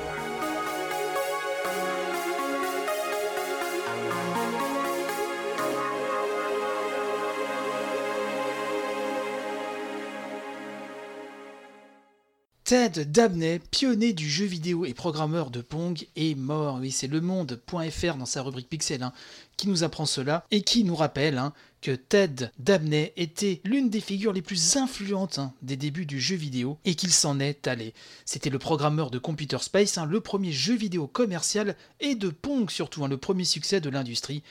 Ted 12.73 13.05
Dabney, 13.05 13.59
pionnier 13.71 14.15
du 14.15 14.27
jeu 14.27 14.47
vidéo 14.47 14.87
et 14.87 14.95
programmeur 14.95 15.51
de 15.51 15.61
Pong, 15.61 16.07
est 16.17 16.35
mort. 16.35 16.79
Oui, 16.81 16.91
c'est 16.91 17.07
le 17.07 17.21
monde.fr 17.21 18.15
dans 18.17 18.25
sa 18.25 18.41
rubrique 18.41 18.71
Pixel 18.71 19.03
hein, 19.03 19.13
qui 19.59 19.69
nous 19.69 19.85
apprend 19.85 20.07
cela 20.07 20.47
et 20.51 20.63
qui 20.63 20.83
nous 20.83 20.97
rappelle 20.97 21.37
hein, 21.37 21.53
que 21.83 21.91
Ted 21.91 22.51
Dabney 22.59 23.13
était 23.19 23.61
l'une 23.65 23.91
des 23.91 24.01
figures 24.01 24.33
les 24.33 24.41
plus 24.41 24.79
influentes 24.79 25.39
hein, 25.39 25.53
des 25.61 25.77
débuts 25.77 26.07
du 26.07 26.19
jeu 26.19 26.35
vidéo 26.35 26.79
et 26.87 26.95
qu'il 26.95 27.13
s'en 27.13 27.41
est 27.41 27.69
allé. 27.69 27.93
C'était 28.25 28.49
le 28.49 28.59
programmeur 28.59 29.11
de 29.11 29.19
Computer 29.19 29.59
Space, 29.61 29.99
le 30.09 30.21
premier 30.23 30.51
jeu 30.51 30.75
vidéo 30.75 31.07
commercial 31.07 31.77
et 32.01 32.15
de 32.15 32.31
Pong 32.31 32.71
surtout, 32.71 33.07
le 33.07 33.19
premier 33.19 33.45
succès 33.45 33.83
de 33.83 33.91
l'industrie. 33.91 34.43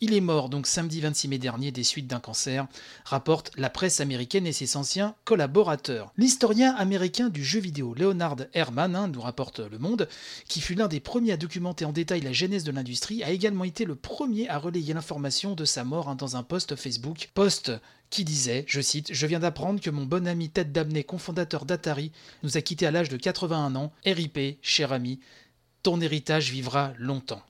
Il 0.00 0.14
est 0.14 0.20
mort 0.20 0.48
donc 0.48 0.68
samedi 0.68 1.00
26 1.00 1.26
mai 1.26 1.38
dernier 1.38 1.72
des 1.72 1.82
suites 1.82 2.06
d'un 2.06 2.20
cancer, 2.20 2.68
rapporte 3.04 3.50
la 3.56 3.68
presse 3.68 3.98
américaine 3.98 4.46
et 4.46 4.52
ses 4.52 4.76
anciens 4.76 5.16
collaborateurs. 5.24 6.12
L'historien 6.16 6.72
américain 6.76 7.30
du 7.30 7.44
jeu 7.44 7.58
vidéo 7.58 7.94
Leonard 7.94 8.36
Herman, 8.54 8.94
hein, 8.94 9.08
nous 9.08 9.20
rapporte 9.20 9.58
Le 9.58 9.80
Monde, 9.80 10.08
qui 10.46 10.60
fut 10.60 10.76
l'un 10.76 10.86
des 10.86 11.00
premiers 11.00 11.32
à 11.32 11.36
documenter 11.36 11.84
en 11.84 11.90
détail 11.90 12.20
la 12.20 12.32
genèse 12.32 12.62
de 12.62 12.70
l'industrie, 12.70 13.24
a 13.24 13.30
également 13.30 13.64
été 13.64 13.84
le 13.84 13.96
premier 13.96 14.48
à 14.48 14.58
relayer 14.58 14.94
l'information 14.94 15.56
de 15.56 15.64
sa 15.64 15.82
mort 15.82 16.08
hein, 16.08 16.14
dans 16.14 16.36
un 16.36 16.44
post 16.44 16.76
Facebook. 16.76 17.30
Post 17.34 17.72
qui 18.08 18.22
disait, 18.22 18.64
je 18.68 18.80
cite, 18.80 19.12
Je 19.12 19.26
viens 19.26 19.40
d'apprendre 19.40 19.80
que 19.80 19.90
mon 19.90 20.06
bon 20.06 20.28
ami 20.28 20.48
Ted 20.48 20.70
Dabney, 20.70 21.02
cofondateur 21.02 21.64
d'Atari, 21.64 22.12
nous 22.44 22.56
a 22.56 22.60
quittés 22.60 22.86
à 22.86 22.92
l'âge 22.92 23.08
de 23.08 23.16
81 23.16 23.74
ans. 23.74 23.92
RIP, 24.06 24.58
cher 24.62 24.92
ami, 24.92 25.18
ton 25.82 26.00
héritage 26.00 26.52
vivra 26.52 26.92
longtemps. 26.98 27.42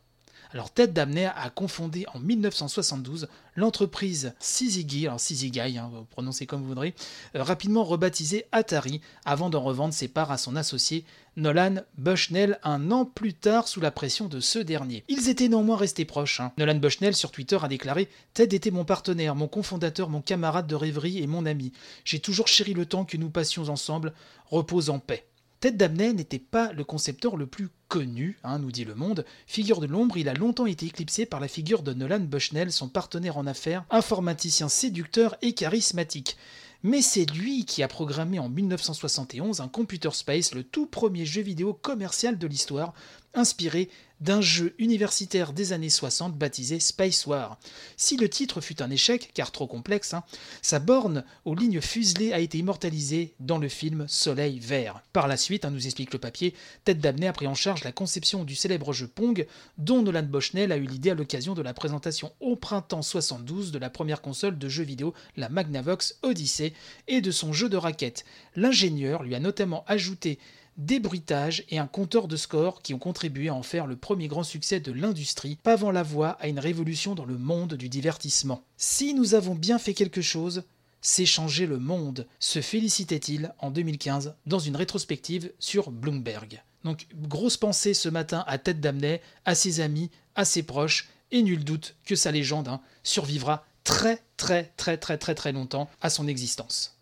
Alors 0.55 0.71
Ted 0.71 0.93
Dabney 0.95 1.27
a 1.27 1.51
confondé 1.51 2.07
en 2.15 2.21
1972 2.21 3.29
l'entreprise 3.55 4.33
Syzygy, 4.39 5.07
alors 5.07 5.21
Syzygy, 5.21 5.61
hein, 5.79 5.91
prononcez 6.11 6.47
comme 6.47 6.63
vous 6.63 6.69
voudrez, 6.69 6.95
euh, 7.35 7.43
rapidement 7.43 7.85
rebaptisée 7.85 8.47
Atari, 8.53 9.03
avant 9.27 9.51
d'en 9.51 9.61
revendre 9.61 9.93
ses 9.93 10.09
parts 10.09 10.31
à 10.31 10.39
son 10.39 10.57
associé 10.57 11.05
Nolan 11.37 11.77
Bushnell 11.99 12.59
un 12.65 12.91
an 12.91 13.05
plus 13.05 13.35
tard 13.35 13.69
sous 13.69 13.81
la 13.81 13.91
pression 13.91 14.27
de 14.27 14.41
ce 14.41 14.59
dernier. 14.59 15.05
Ils 15.09 15.29
étaient 15.29 15.49
néanmoins 15.49 15.77
restés 15.77 16.07
proches. 16.07 16.41
hein. 16.41 16.53
Nolan 16.57 16.77
Bushnell 16.77 17.15
sur 17.15 17.31
Twitter 17.31 17.59
a 17.61 17.69
déclaré 17.69 18.09
Ted 18.33 18.57
était 18.57 18.71
mon 18.71 18.85
partenaire, 18.87 19.35
mon 19.35 19.49
cofondateur, 19.49 20.09
mon 20.09 20.23
camarade 20.23 20.67
de 20.67 20.75
rêverie 20.75 21.19
et 21.23 21.27
mon 21.27 21.45
ami. 21.45 21.73
J'ai 22.05 22.21
toujours 22.21 22.49
chéri 22.49 22.73
le 22.73 22.87
temps 22.87 23.05
que 23.05 23.17
nous 23.19 23.31
passions 23.31 23.69
ensemble. 23.69 24.15
Repose 24.51 24.89
en 24.89 24.99
paix. 24.99 25.27
Ted 25.61 25.77
Dabney 25.77 26.15
n'était 26.15 26.39
pas 26.39 26.73
le 26.73 26.85
concepteur 26.85 27.37
le 27.37 27.47
plus 27.47 27.69
connu, 27.89 28.39
hein, 28.45 28.61
nous 28.61 28.71
dit 28.71 28.85
Le 28.85 28.95
Monde. 28.95 29.25
Figure 29.49 29.81
de 29.81 29.87
l'ombre, 29.87 30.17
il 30.17 30.29
a 30.29 30.35
longtemps 30.35 30.67
été 30.67 30.87
éclipsé 30.87 31.27
par 31.27 31.41
la 31.41 31.49
figure 31.49 31.83
de 31.83 31.93
Nolan 31.93 32.21
Bushnell, 32.21 32.71
son 32.71 32.89
partenaire 32.89 33.39
en 33.39 33.47
affaires, 33.47 33.85
informaticien 33.91 34.69
séducteur 34.69 35.37
et 35.43 35.55
charismatique. 35.55 36.37
Mais 36.85 37.03
c'est 37.03 37.29
lui 37.29 37.65
qui 37.65 37.83
a 37.83 37.89
programmé 37.89 38.39
en 38.39 38.49
1971 38.49 39.61
un 39.61 39.67
Computer 39.67 40.11
Space, 40.13 40.55
le 40.55 40.63
tout 40.63 40.87
premier 40.87 41.27
jeu 41.27 41.43
vidéo 41.43 41.75
commercial 41.75 42.39
de 42.39 42.47
l'histoire, 42.47 42.95
inspiré 43.35 43.91
d'un 44.21 44.41
jeu 44.41 44.75
universitaire 44.79 45.53
des 45.53 45.73
années 45.73 45.91
60 45.91 46.37
baptisé 46.37 46.81
Space 46.81 47.27
War. 47.27 47.59
Si 47.97 48.17
le 48.17 48.29
titre 48.29 48.61
fut 48.61 48.83
un 48.83 48.91
échec, 48.91 49.31
car 49.35 49.53
trop 49.53 49.67
complexe, 49.67 50.15
hein, 50.15 50.25
sa 50.63 50.79
borne 50.79 51.25
aux 51.45 51.55
lignes 51.55 51.81
fuselées 51.81 52.33
a 52.33 52.41
été 52.41 52.59
immortalisée 52.59 53.35
dans 53.41 53.59
le 53.59 53.69
film 53.69 54.07
Soleil 54.09 54.59
Vert. 54.59 55.03
Par 55.13 55.29
la 55.29 55.37
suite, 55.37 55.65
hein, 55.65 55.71
nous 55.71 55.87
explique 55.87 56.13
le 56.13 56.19
papier, 56.19 56.55
Ted 56.85 57.01
Dabney 57.01 57.27
a 57.27 57.33
pris 57.33 57.47
en 57.47 57.55
charge 57.55 57.85
la 57.85 57.93
conception 57.93 58.45
du 58.45 58.55
célèbre 58.55 58.93
jeu 58.93 59.07
Pong, 59.07 59.47
dont 59.79 60.03
Nolan 60.03 60.23
Bushnell 60.25 60.73
a 60.73 60.77
eu 60.77 60.87
l'idée 60.87 61.11
à 61.11 61.15
l'occasion 61.15 61.55
de 61.55 61.63
la 61.63 61.75
présentation 61.75 62.33
au 62.41 62.57
printemps 62.57 63.03
72 63.03 63.73
de 63.73 63.79
la 63.79 63.91
première 63.91 64.23
console 64.23 64.59
de 64.59 64.69
jeux 64.69 64.85
vidéo, 64.85 65.15
la 65.37 65.49
Magnavox 65.49 66.19
Odyssey, 66.23 66.73
et 67.07 67.21
de 67.21 67.31
son 67.31 67.53
jeu 67.53 67.69
de 67.69 67.77
raquettes. 67.77 68.25
L'ingénieur 68.57 69.23
lui 69.23 69.35
a 69.35 69.41
notamment 69.41 69.85
ajouté 69.87 70.39
des 70.79 71.01
bruitages 71.01 71.65
et 71.69 71.79
un 71.79 71.87
compteur 71.87 72.29
de 72.29 72.37
score 72.37 72.83
qui 72.83 72.95
ont 72.95 72.99
contribué 72.99 73.49
à 73.49 73.55
en 73.55 73.63
faire 73.63 73.87
le 73.87 73.97
premier 73.97 74.29
grand 74.29 74.45
succès 74.45 74.81
de 74.81 74.93
l'industrie, 74.93 75.59
pavant 75.63 75.91
la 75.91 76.05
voie 76.05 76.31
à 76.41 76.49
une 76.49 76.61
révolution 76.61 77.15
dans 77.15 77.25
le 77.25 77.37
monde 77.37 77.75
du 77.75 77.89
divertissement. 77.89 78.63
Si 78.77 79.13
nous 79.13 79.35
avons 79.35 79.55
bien 79.55 79.79
fait 79.79 79.95
quelque 79.95 80.23
chose, 80.23 80.63
c'est 81.01 81.27
changer 81.27 81.67
le 81.67 81.79
monde, 81.79 82.27
se 82.39 82.61
félicitait-il 82.61 83.53
en 83.59 83.71
2015 83.71 84.35
dans 84.47 84.59
une 84.59 84.77
rétrospective 84.77 85.53
sur 85.59 85.91
Bloomberg. 85.91 86.63
Donc 86.85 87.07
grosse 87.15 87.57
pensée 87.57 87.93
ce 87.95 88.09
matin 88.09 88.45
à 88.47 88.59
Ted 88.59 88.81
Damney, 88.81 89.21
à 89.45 89.55
ses 89.55 89.81
amis, 89.81 90.11
à 90.35 90.45
ses 90.45 90.63
proches, 90.63 91.09
et 91.31 91.43
nul 91.43 91.65
doute 91.65 91.97
que 92.05 92.15
sa 92.15 92.31
légende 92.31 92.69
hein, 92.69 92.81
survivra 93.03 93.67
très 93.85 94.23
très 94.37 94.73
très 94.77 94.97
très 94.97 95.19
très 95.19 95.35
très 95.35 95.53
longtemps 95.53 95.91
à 96.01 96.09
son 96.09 96.27
existence. 96.27 96.98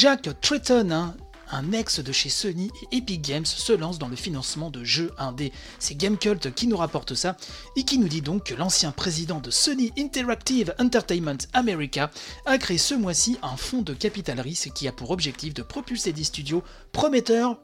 Jack 0.00 0.28
Tritton, 0.40 0.92
hein, 0.92 1.16
un 1.50 1.72
ex 1.72 1.98
de 1.98 2.12
chez 2.12 2.28
Sony 2.28 2.70
et 2.92 2.98
Epic 2.98 3.20
Games, 3.20 3.44
se 3.44 3.72
lance 3.72 3.98
dans 3.98 4.06
le 4.06 4.14
financement 4.14 4.70
de 4.70 4.84
jeux 4.84 5.10
indés. 5.18 5.52
C'est 5.80 5.96
Gamecult 5.96 6.54
qui 6.54 6.68
nous 6.68 6.76
rapporte 6.76 7.16
ça 7.16 7.36
et 7.74 7.82
qui 7.82 7.98
nous 7.98 8.06
dit 8.06 8.22
donc 8.22 8.44
que 8.44 8.54
l'ancien 8.54 8.92
président 8.92 9.40
de 9.40 9.50
Sony 9.50 9.92
Interactive 9.98 10.72
Entertainment 10.78 11.38
America 11.52 12.12
a 12.46 12.58
créé 12.58 12.78
ce 12.78 12.94
mois-ci 12.94 13.38
un 13.42 13.56
fonds 13.56 13.82
de 13.82 13.92
capital 13.92 14.38
risque 14.38 14.70
qui 14.72 14.86
a 14.86 14.92
pour 14.92 15.10
objectif 15.10 15.52
de 15.52 15.62
propulser 15.62 16.12
des 16.12 16.22
studios 16.22 16.62
prometteurs 16.92 17.58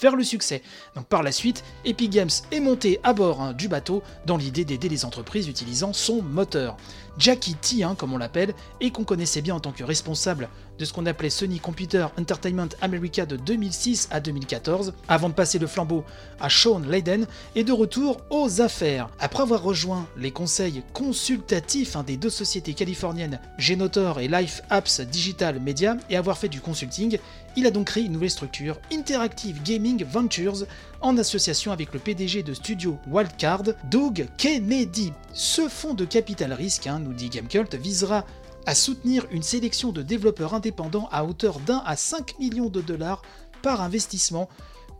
vers 0.00 0.16
le 0.16 0.24
succès. 0.24 0.62
Donc 0.94 1.06
par 1.06 1.22
la 1.22 1.32
suite, 1.32 1.64
Epic 1.84 2.10
Games 2.10 2.30
est 2.52 2.60
monté 2.60 3.00
à 3.02 3.12
bord 3.12 3.40
hein, 3.40 3.52
du 3.52 3.68
bateau 3.68 4.02
dans 4.26 4.36
l'idée 4.36 4.64
d'aider 4.64 4.88
les 4.88 5.04
entreprises 5.04 5.48
utilisant 5.48 5.92
son 5.92 6.22
moteur. 6.22 6.76
Jackie 7.18 7.54
T, 7.54 7.82
hein, 7.82 7.96
comme 7.98 8.12
on 8.12 8.18
l'appelle, 8.18 8.54
et 8.80 8.90
qu'on 8.90 9.02
connaissait 9.02 9.42
bien 9.42 9.56
en 9.56 9.60
tant 9.60 9.72
que 9.72 9.82
responsable 9.82 10.48
de 10.78 10.84
ce 10.84 10.92
qu'on 10.92 11.06
appelait 11.06 11.30
Sony 11.30 11.58
Computer 11.58 12.06
Entertainment 12.16 12.68
America 12.80 13.26
de 13.26 13.36
2006 13.36 14.08
à 14.12 14.20
2014, 14.20 14.94
avant 15.08 15.28
de 15.28 15.34
passer 15.34 15.58
le 15.58 15.66
flambeau 15.66 16.04
à 16.40 16.48
Sean 16.48 16.78
Layden, 16.78 17.26
est 17.56 17.64
de 17.64 17.72
retour 17.72 18.18
aux 18.30 18.60
affaires. 18.60 19.10
Après 19.18 19.42
avoir 19.42 19.62
rejoint 19.62 20.06
les 20.16 20.30
conseils 20.30 20.84
consultatifs 20.92 21.96
hein, 21.96 22.04
des 22.04 22.16
deux 22.16 22.30
sociétés 22.30 22.74
californiennes 22.74 23.40
Genotor 23.58 24.20
et 24.20 24.28
Life 24.28 24.62
Apps 24.70 25.00
Digital 25.00 25.60
Media 25.60 25.96
et 26.10 26.16
avoir 26.16 26.38
fait 26.38 26.48
du 26.48 26.60
consulting, 26.60 27.18
il 27.56 27.66
a 27.66 27.70
donc 27.70 27.86
créé 27.86 28.04
une 28.04 28.12
nouvelle 28.12 28.30
structure, 28.30 28.78
Interactive 28.92 29.62
Gaming 29.62 30.04
Ventures, 30.04 30.66
en 31.00 31.16
association 31.16 31.72
avec 31.72 31.92
le 31.92 31.98
PDG 31.98 32.42
de 32.42 32.54
studio 32.54 32.98
Wildcard, 33.08 33.64
Doug 33.90 34.26
Kennedy. 34.36 35.12
Ce 35.32 35.68
fonds 35.68 35.94
de 35.94 36.04
capital 36.04 36.52
risque, 36.52 36.86
hein, 36.86 36.98
nous 36.98 37.12
dit 37.12 37.28
Gamecult, 37.28 37.74
visera 37.74 38.24
à 38.66 38.74
soutenir 38.74 39.26
une 39.30 39.42
sélection 39.42 39.92
de 39.92 40.02
développeurs 40.02 40.54
indépendants 40.54 41.08
à 41.10 41.24
hauteur 41.24 41.58
d'un 41.60 41.82
à 41.86 41.96
5 41.96 42.38
millions 42.38 42.68
de 42.68 42.80
dollars 42.80 43.22
par 43.62 43.80
investissement 43.80 44.48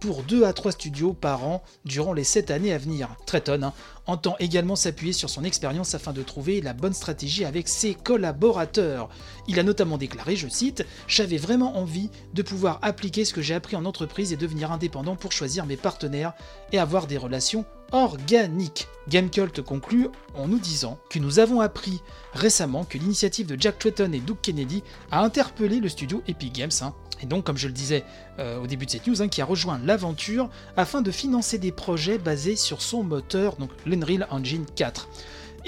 pour 0.01 0.23
2 0.23 0.45
à 0.45 0.53
3 0.53 0.73
studios 0.73 1.13
par 1.13 1.45
an 1.45 1.63
durant 1.85 2.13
les 2.13 2.25
7 2.25 2.51
années 2.51 2.73
à 2.73 2.79
venir. 2.79 3.17
Tretton 3.27 3.63
hein, 3.63 3.73
entend 4.07 4.37
également 4.39 4.77
s'appuyer 4.77 5.13
sur 5.13 5.31
son 5.31 5.45
expérience 5.45 5.95
afin 5.95 6.13
de 6.13 6.23
trouver 6.23 6.61
la 6.61 6.73
bonne 6.73 6.95
stratégie 6.95 7.45
avec 7.45 7.69
ses 7.69 7.95
collaborateurs. 7.95 9.09
Il 9.47 9.59
a 9.59 9.63
notamment 9.63 9.99
déclaré, 9.99 10.37
je 10.37 10.49
cite, 10.49 10.85
J'avais 11.07 11.37
vraiment 11.37 11.79
envie 11.79 12.11
de 12.35 12.43
pouvoir 12.43 12.79
appliquer 12.83 13.25
ce 13.25 13.35
que 13.35 13.43
j'ai 13.43 13.55
appris 13.55 13.77
en 13.77 13.85
entreprise 13.85 14.33
et 14.33 14.37
devenir 14.37 14.73
indépendant 14.73 15.17
pour 15.17 15.33
choisir 15.33 15.67
mes 15.67 15.77
partenaires 15.77 16.35
et 16.73 16.79
avoir 16.79 17.07
des 17.07 17.19
relations 17.19 17.65
organiques. 17.93 18.89
Gamecult 19.09 19.63
conclut 19.63 20.09
en 20.35 20.49
nous 20.49 20.59
disant 20.59 20.99
que 21.09 21.19
nous 21.19 21.39
avons 21.39 21.61
appris 21.61 22.03
récemment 22.35 22.85
que 22.85 22.99
l'initiative 22.99 23.47
de 23.47 23.57
Jack 23.59 23.79
Tretton 23.79 24.13
et 24.13 24.21
Doug 24.21 24.37
Kennedy 24.43 24.83
a 25.11 25.23
interpellé 25.23 25.81
le 25.81 25.89
studio 25.89 26.23
Epic 26.29 26.53
Games, 26.53 26.71
hein, 26.83 26.93
et 27.23 27.27
donc 27.27 27.45
comme 27.45 27.57
je 27.57 27.69
le 27.69 27.73
disais 27.73 28.05
euh, 28.39 28.61
au 28.61 28.67
début 28.67 28.87
de 28.87 28.91
cette 28.91 29.07
news, 29.07 29.23
hein, 29.23 29.29
qui 29.29 29.41
a 29.41 29.47
rejoint 29.47 29.81
l'aventure 29.85 30.51
afin 30.77 31.01
de 31.01 31.11
financer 31.11 31.59
des 31.59 31.73
projets 31.73 32.19
basés 32.19 32.57
sur 32.57 32.83
son 32.83 33.03
moteur, 33.03 33.57
donc 33.57 33.71
l'Unreal 33.87 34.27
Engine 34.31 34.67
4. 34.77 35.09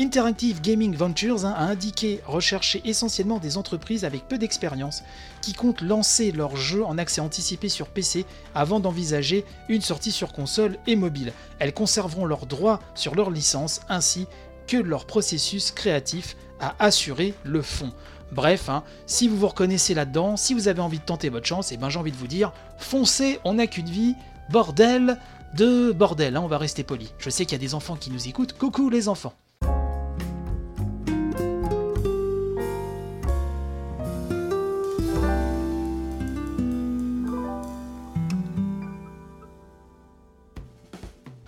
Interactive 0.01 0.63
Gaming 0.63 0.97
Ventures 0.97 1.45
hein, 1.45 1.53
a 1.55 1.65
indiqué 1.65 2.23
rechercher 2.25 2.81
essentiellement 2.87 3.39
des 3.39 3.59
entreprises 3.59 4.07
avec 4.07 4.27
peu 4.27 4.39
d'expérience 4.39 5.03
qui 5.43 5.53
comptent 5.53 5.83
lancer 5.83 6.33
leurs 6.33 6.57
jeux 6.57 6.83
en 6.83 6.97
accès 6.97 7.21
anticipé 7.21 7.69
sur 7.69 7.89
PC 7.89 8.25
avant 8.55 8.81
d'envisager 8.81 9.45
une 9.69 9.83
sortie 9.83 10.11
sur 10.11 10.33
console 10.33 10.79
et 10.87 10.97
mobile. 10.97 11.35
Elles 11.59 11.75
conserveront 11.75 12.25
leurs 12.25 12.47
droits 12.47 12.81
sur 12.95 13.15
leur 13.15 13.31
licence 13.31 13.83
ainsi 13.91 14.27
que 14.67 14.79
leur 14.79 15.05
processus 15.05 15.71
créatif 15.71 16.35
à 16.61 16.77
assurer 16.79 17.35
le 17.45 17.61
fond. 17.61 17.93
Bref, 18.33 18.71
hein, 18.71 18.85
si 19.05 19.29
vous 19.29 19.37
vous 19.37 19.49
reconnaissez 19.49 19.93
là-dedans, 19.93 20.39
si 20.39 20.55
vous 20.55 20.69
avez 20.69 20.81
envie 20.81 21.01
de 21.01 21.05
tenter 21.05 21.29
votre 21.29 21.47
chance, 21.47 21.73
eh 21.73 21.77
ben 21.77 21.91
j'ai 21.91 21.99
envie 21.99 22.13
de 22.13 22.17
vous 22.17 22.27
dire, 22.27 22.55
foncez, 22.79 23.39
on 23.45 23.55
n'a 23.55 23.67
qu'une 23.67 23.91
vie, 23.91 24.15
bordel 24.49 25.19
de 25.59 25.93
bordel, 25.93 26.37
hein, 26.37 26.41
on 26.43 26.49
va 26.49 26.57
rester 26.57 26.85
poli. 26.85 27.13
Je 27.19 27.29
sais 27.29 27.45
qu'il 27.45 27.53
y 27.53 27.61
a 27.61 27.67
des 27.67 27.75
enfants 27.75 27.97
qui 27.97 28.11
nous 28.11 28.29
écoutent, 28.29 28.57
coucou 28.57 28.89
les 28.89 29.07
enfants. 29.07 29.35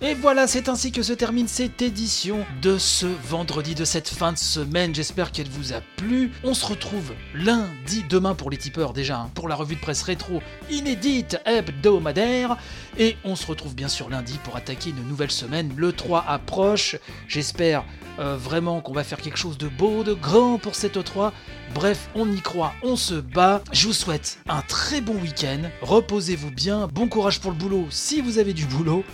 Et 0.05 0.15
voilà, 0.15 0.49
c'est 0.49 0.69
ainsi 0.69 0.91
que 0.91 1.01
se 1.01 1.13
termine 1.13 1.47
cette 1.47 1.81
édition 1.81 2.45
de 2.61 2.77
ce 2.77 3.07
vendredi, 3.07 3.77
de 3.77 3.85
cette 3.85 4.09
fin 4.09 4.33
de 4.33 4.37
semaine. 4.37 4.93
J'espère 4.93 5.31
qu'elle 5.31 5.49
vous 5.49 5.75
a 5.75 5.81
plu. 5.97 6.33
On 6.43 6.55
se 6.55 6.67
retrouve 6.67 7.13
lundi, 7.35 8.05
demain 8.09 8.35
pour 8.35 8.51
les 8.51 8.57
tipeurs 8.57 8.95
déjà, 8.95 9.19
hein, 9.19 9.31
pour 9.37 9.47
la 9.47 9.55
revue 9.55 9.77
de 9.77 9.81
presse 9.81 10.03
rétro 10.03 10.43
inédite 10.73 11.41
hebdomadaire. 11.47 12.57
Et 12.99 13.17
on 13.23 13.37
se 13.37 13.47
retrouve 13.47 13.77
bien 13.77 13.87
sûr 13.87 14.11
lundi 14.11 14.41
pour 14.43 14.57
attaquer 14.57 14.91
une 14.91 15.07
nouvelle 15.07 15.31
semaine. 15.31 15.73
Le 15.77 15.93
3 15.93 16.25
approche. 16.27 16.97
J'espère 17.29 17.85
euh, 18.19 18.37
vraiment 18.37 18.81
qu'on 18.81 18.93
va 18.93 19.05
faire 19.05 19.21
quelque 19.21 19.39
chose 19.39 19.57
de 19.57 19.69
beau, 19.69 20.03
de 20.03 20.15
grand 20.15 20.59
pour 20.59 20.75
cette 20.75 20.97
E3. 20.97 21.31
Bref, 21.77 22.09
on 22.17 22.29
y 22.29 22.41
croit, 22.41 22.75
on 22.83 22.97
se 22.97 23.15
bat. 23.15 23.63
Je 23.71 23.87
vous 23.87 23.93
souhaite 23.93 24.41
un 24.49 24.63
très 24.63 25.01
bon 25.01 25.15
week-end. 25.15 25.61
Reposez-vous 25.81 26.51
bien. 26.51 26.89
Bon 26.89 27.07
courage 27.07 27.39
pour 27.39 27.53
le 27.53 27.57
boulot 27.57 27.87
si 27.91 28.21
vous 28.21 28.39
avez 28.39 28.53
du 28.53 28.67
boulot. 28.67 29.05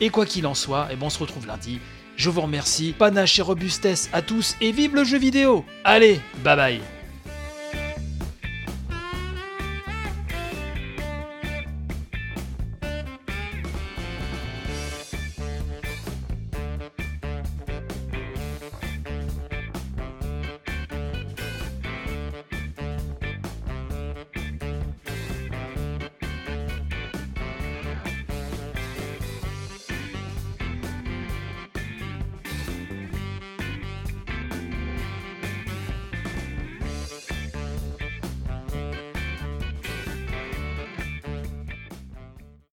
Et 0.00 0.10
quoi 0.10 0.26
qu'il 0.26 0.46
en 0.46 0.54
soit, 0.54 0.86
et 0.90 0.94
eh 0.94 0.96
bon, 0.96 1.06
on 1.06 1.10
se 1.10 1.18
retrouve 1.18 1.46
lundi. 1.46 1.80
Je 2.16 2.30
vous 2.30 2.40
remercie. 2.40 2.94
Panache 2.98 3.38
et 3.38 3.42
robustesse 3.42 4.10
à 4.12 4.22
tous 4.22 4.56
et 4.60 4.72
vive 4.72 4.94
le 4.94 5.04
jeu 5.04 5.18
vidéo 5.18 5.64
Allez, 5.84 6.20
bye 6.42 6.56
bye 6.56 6.97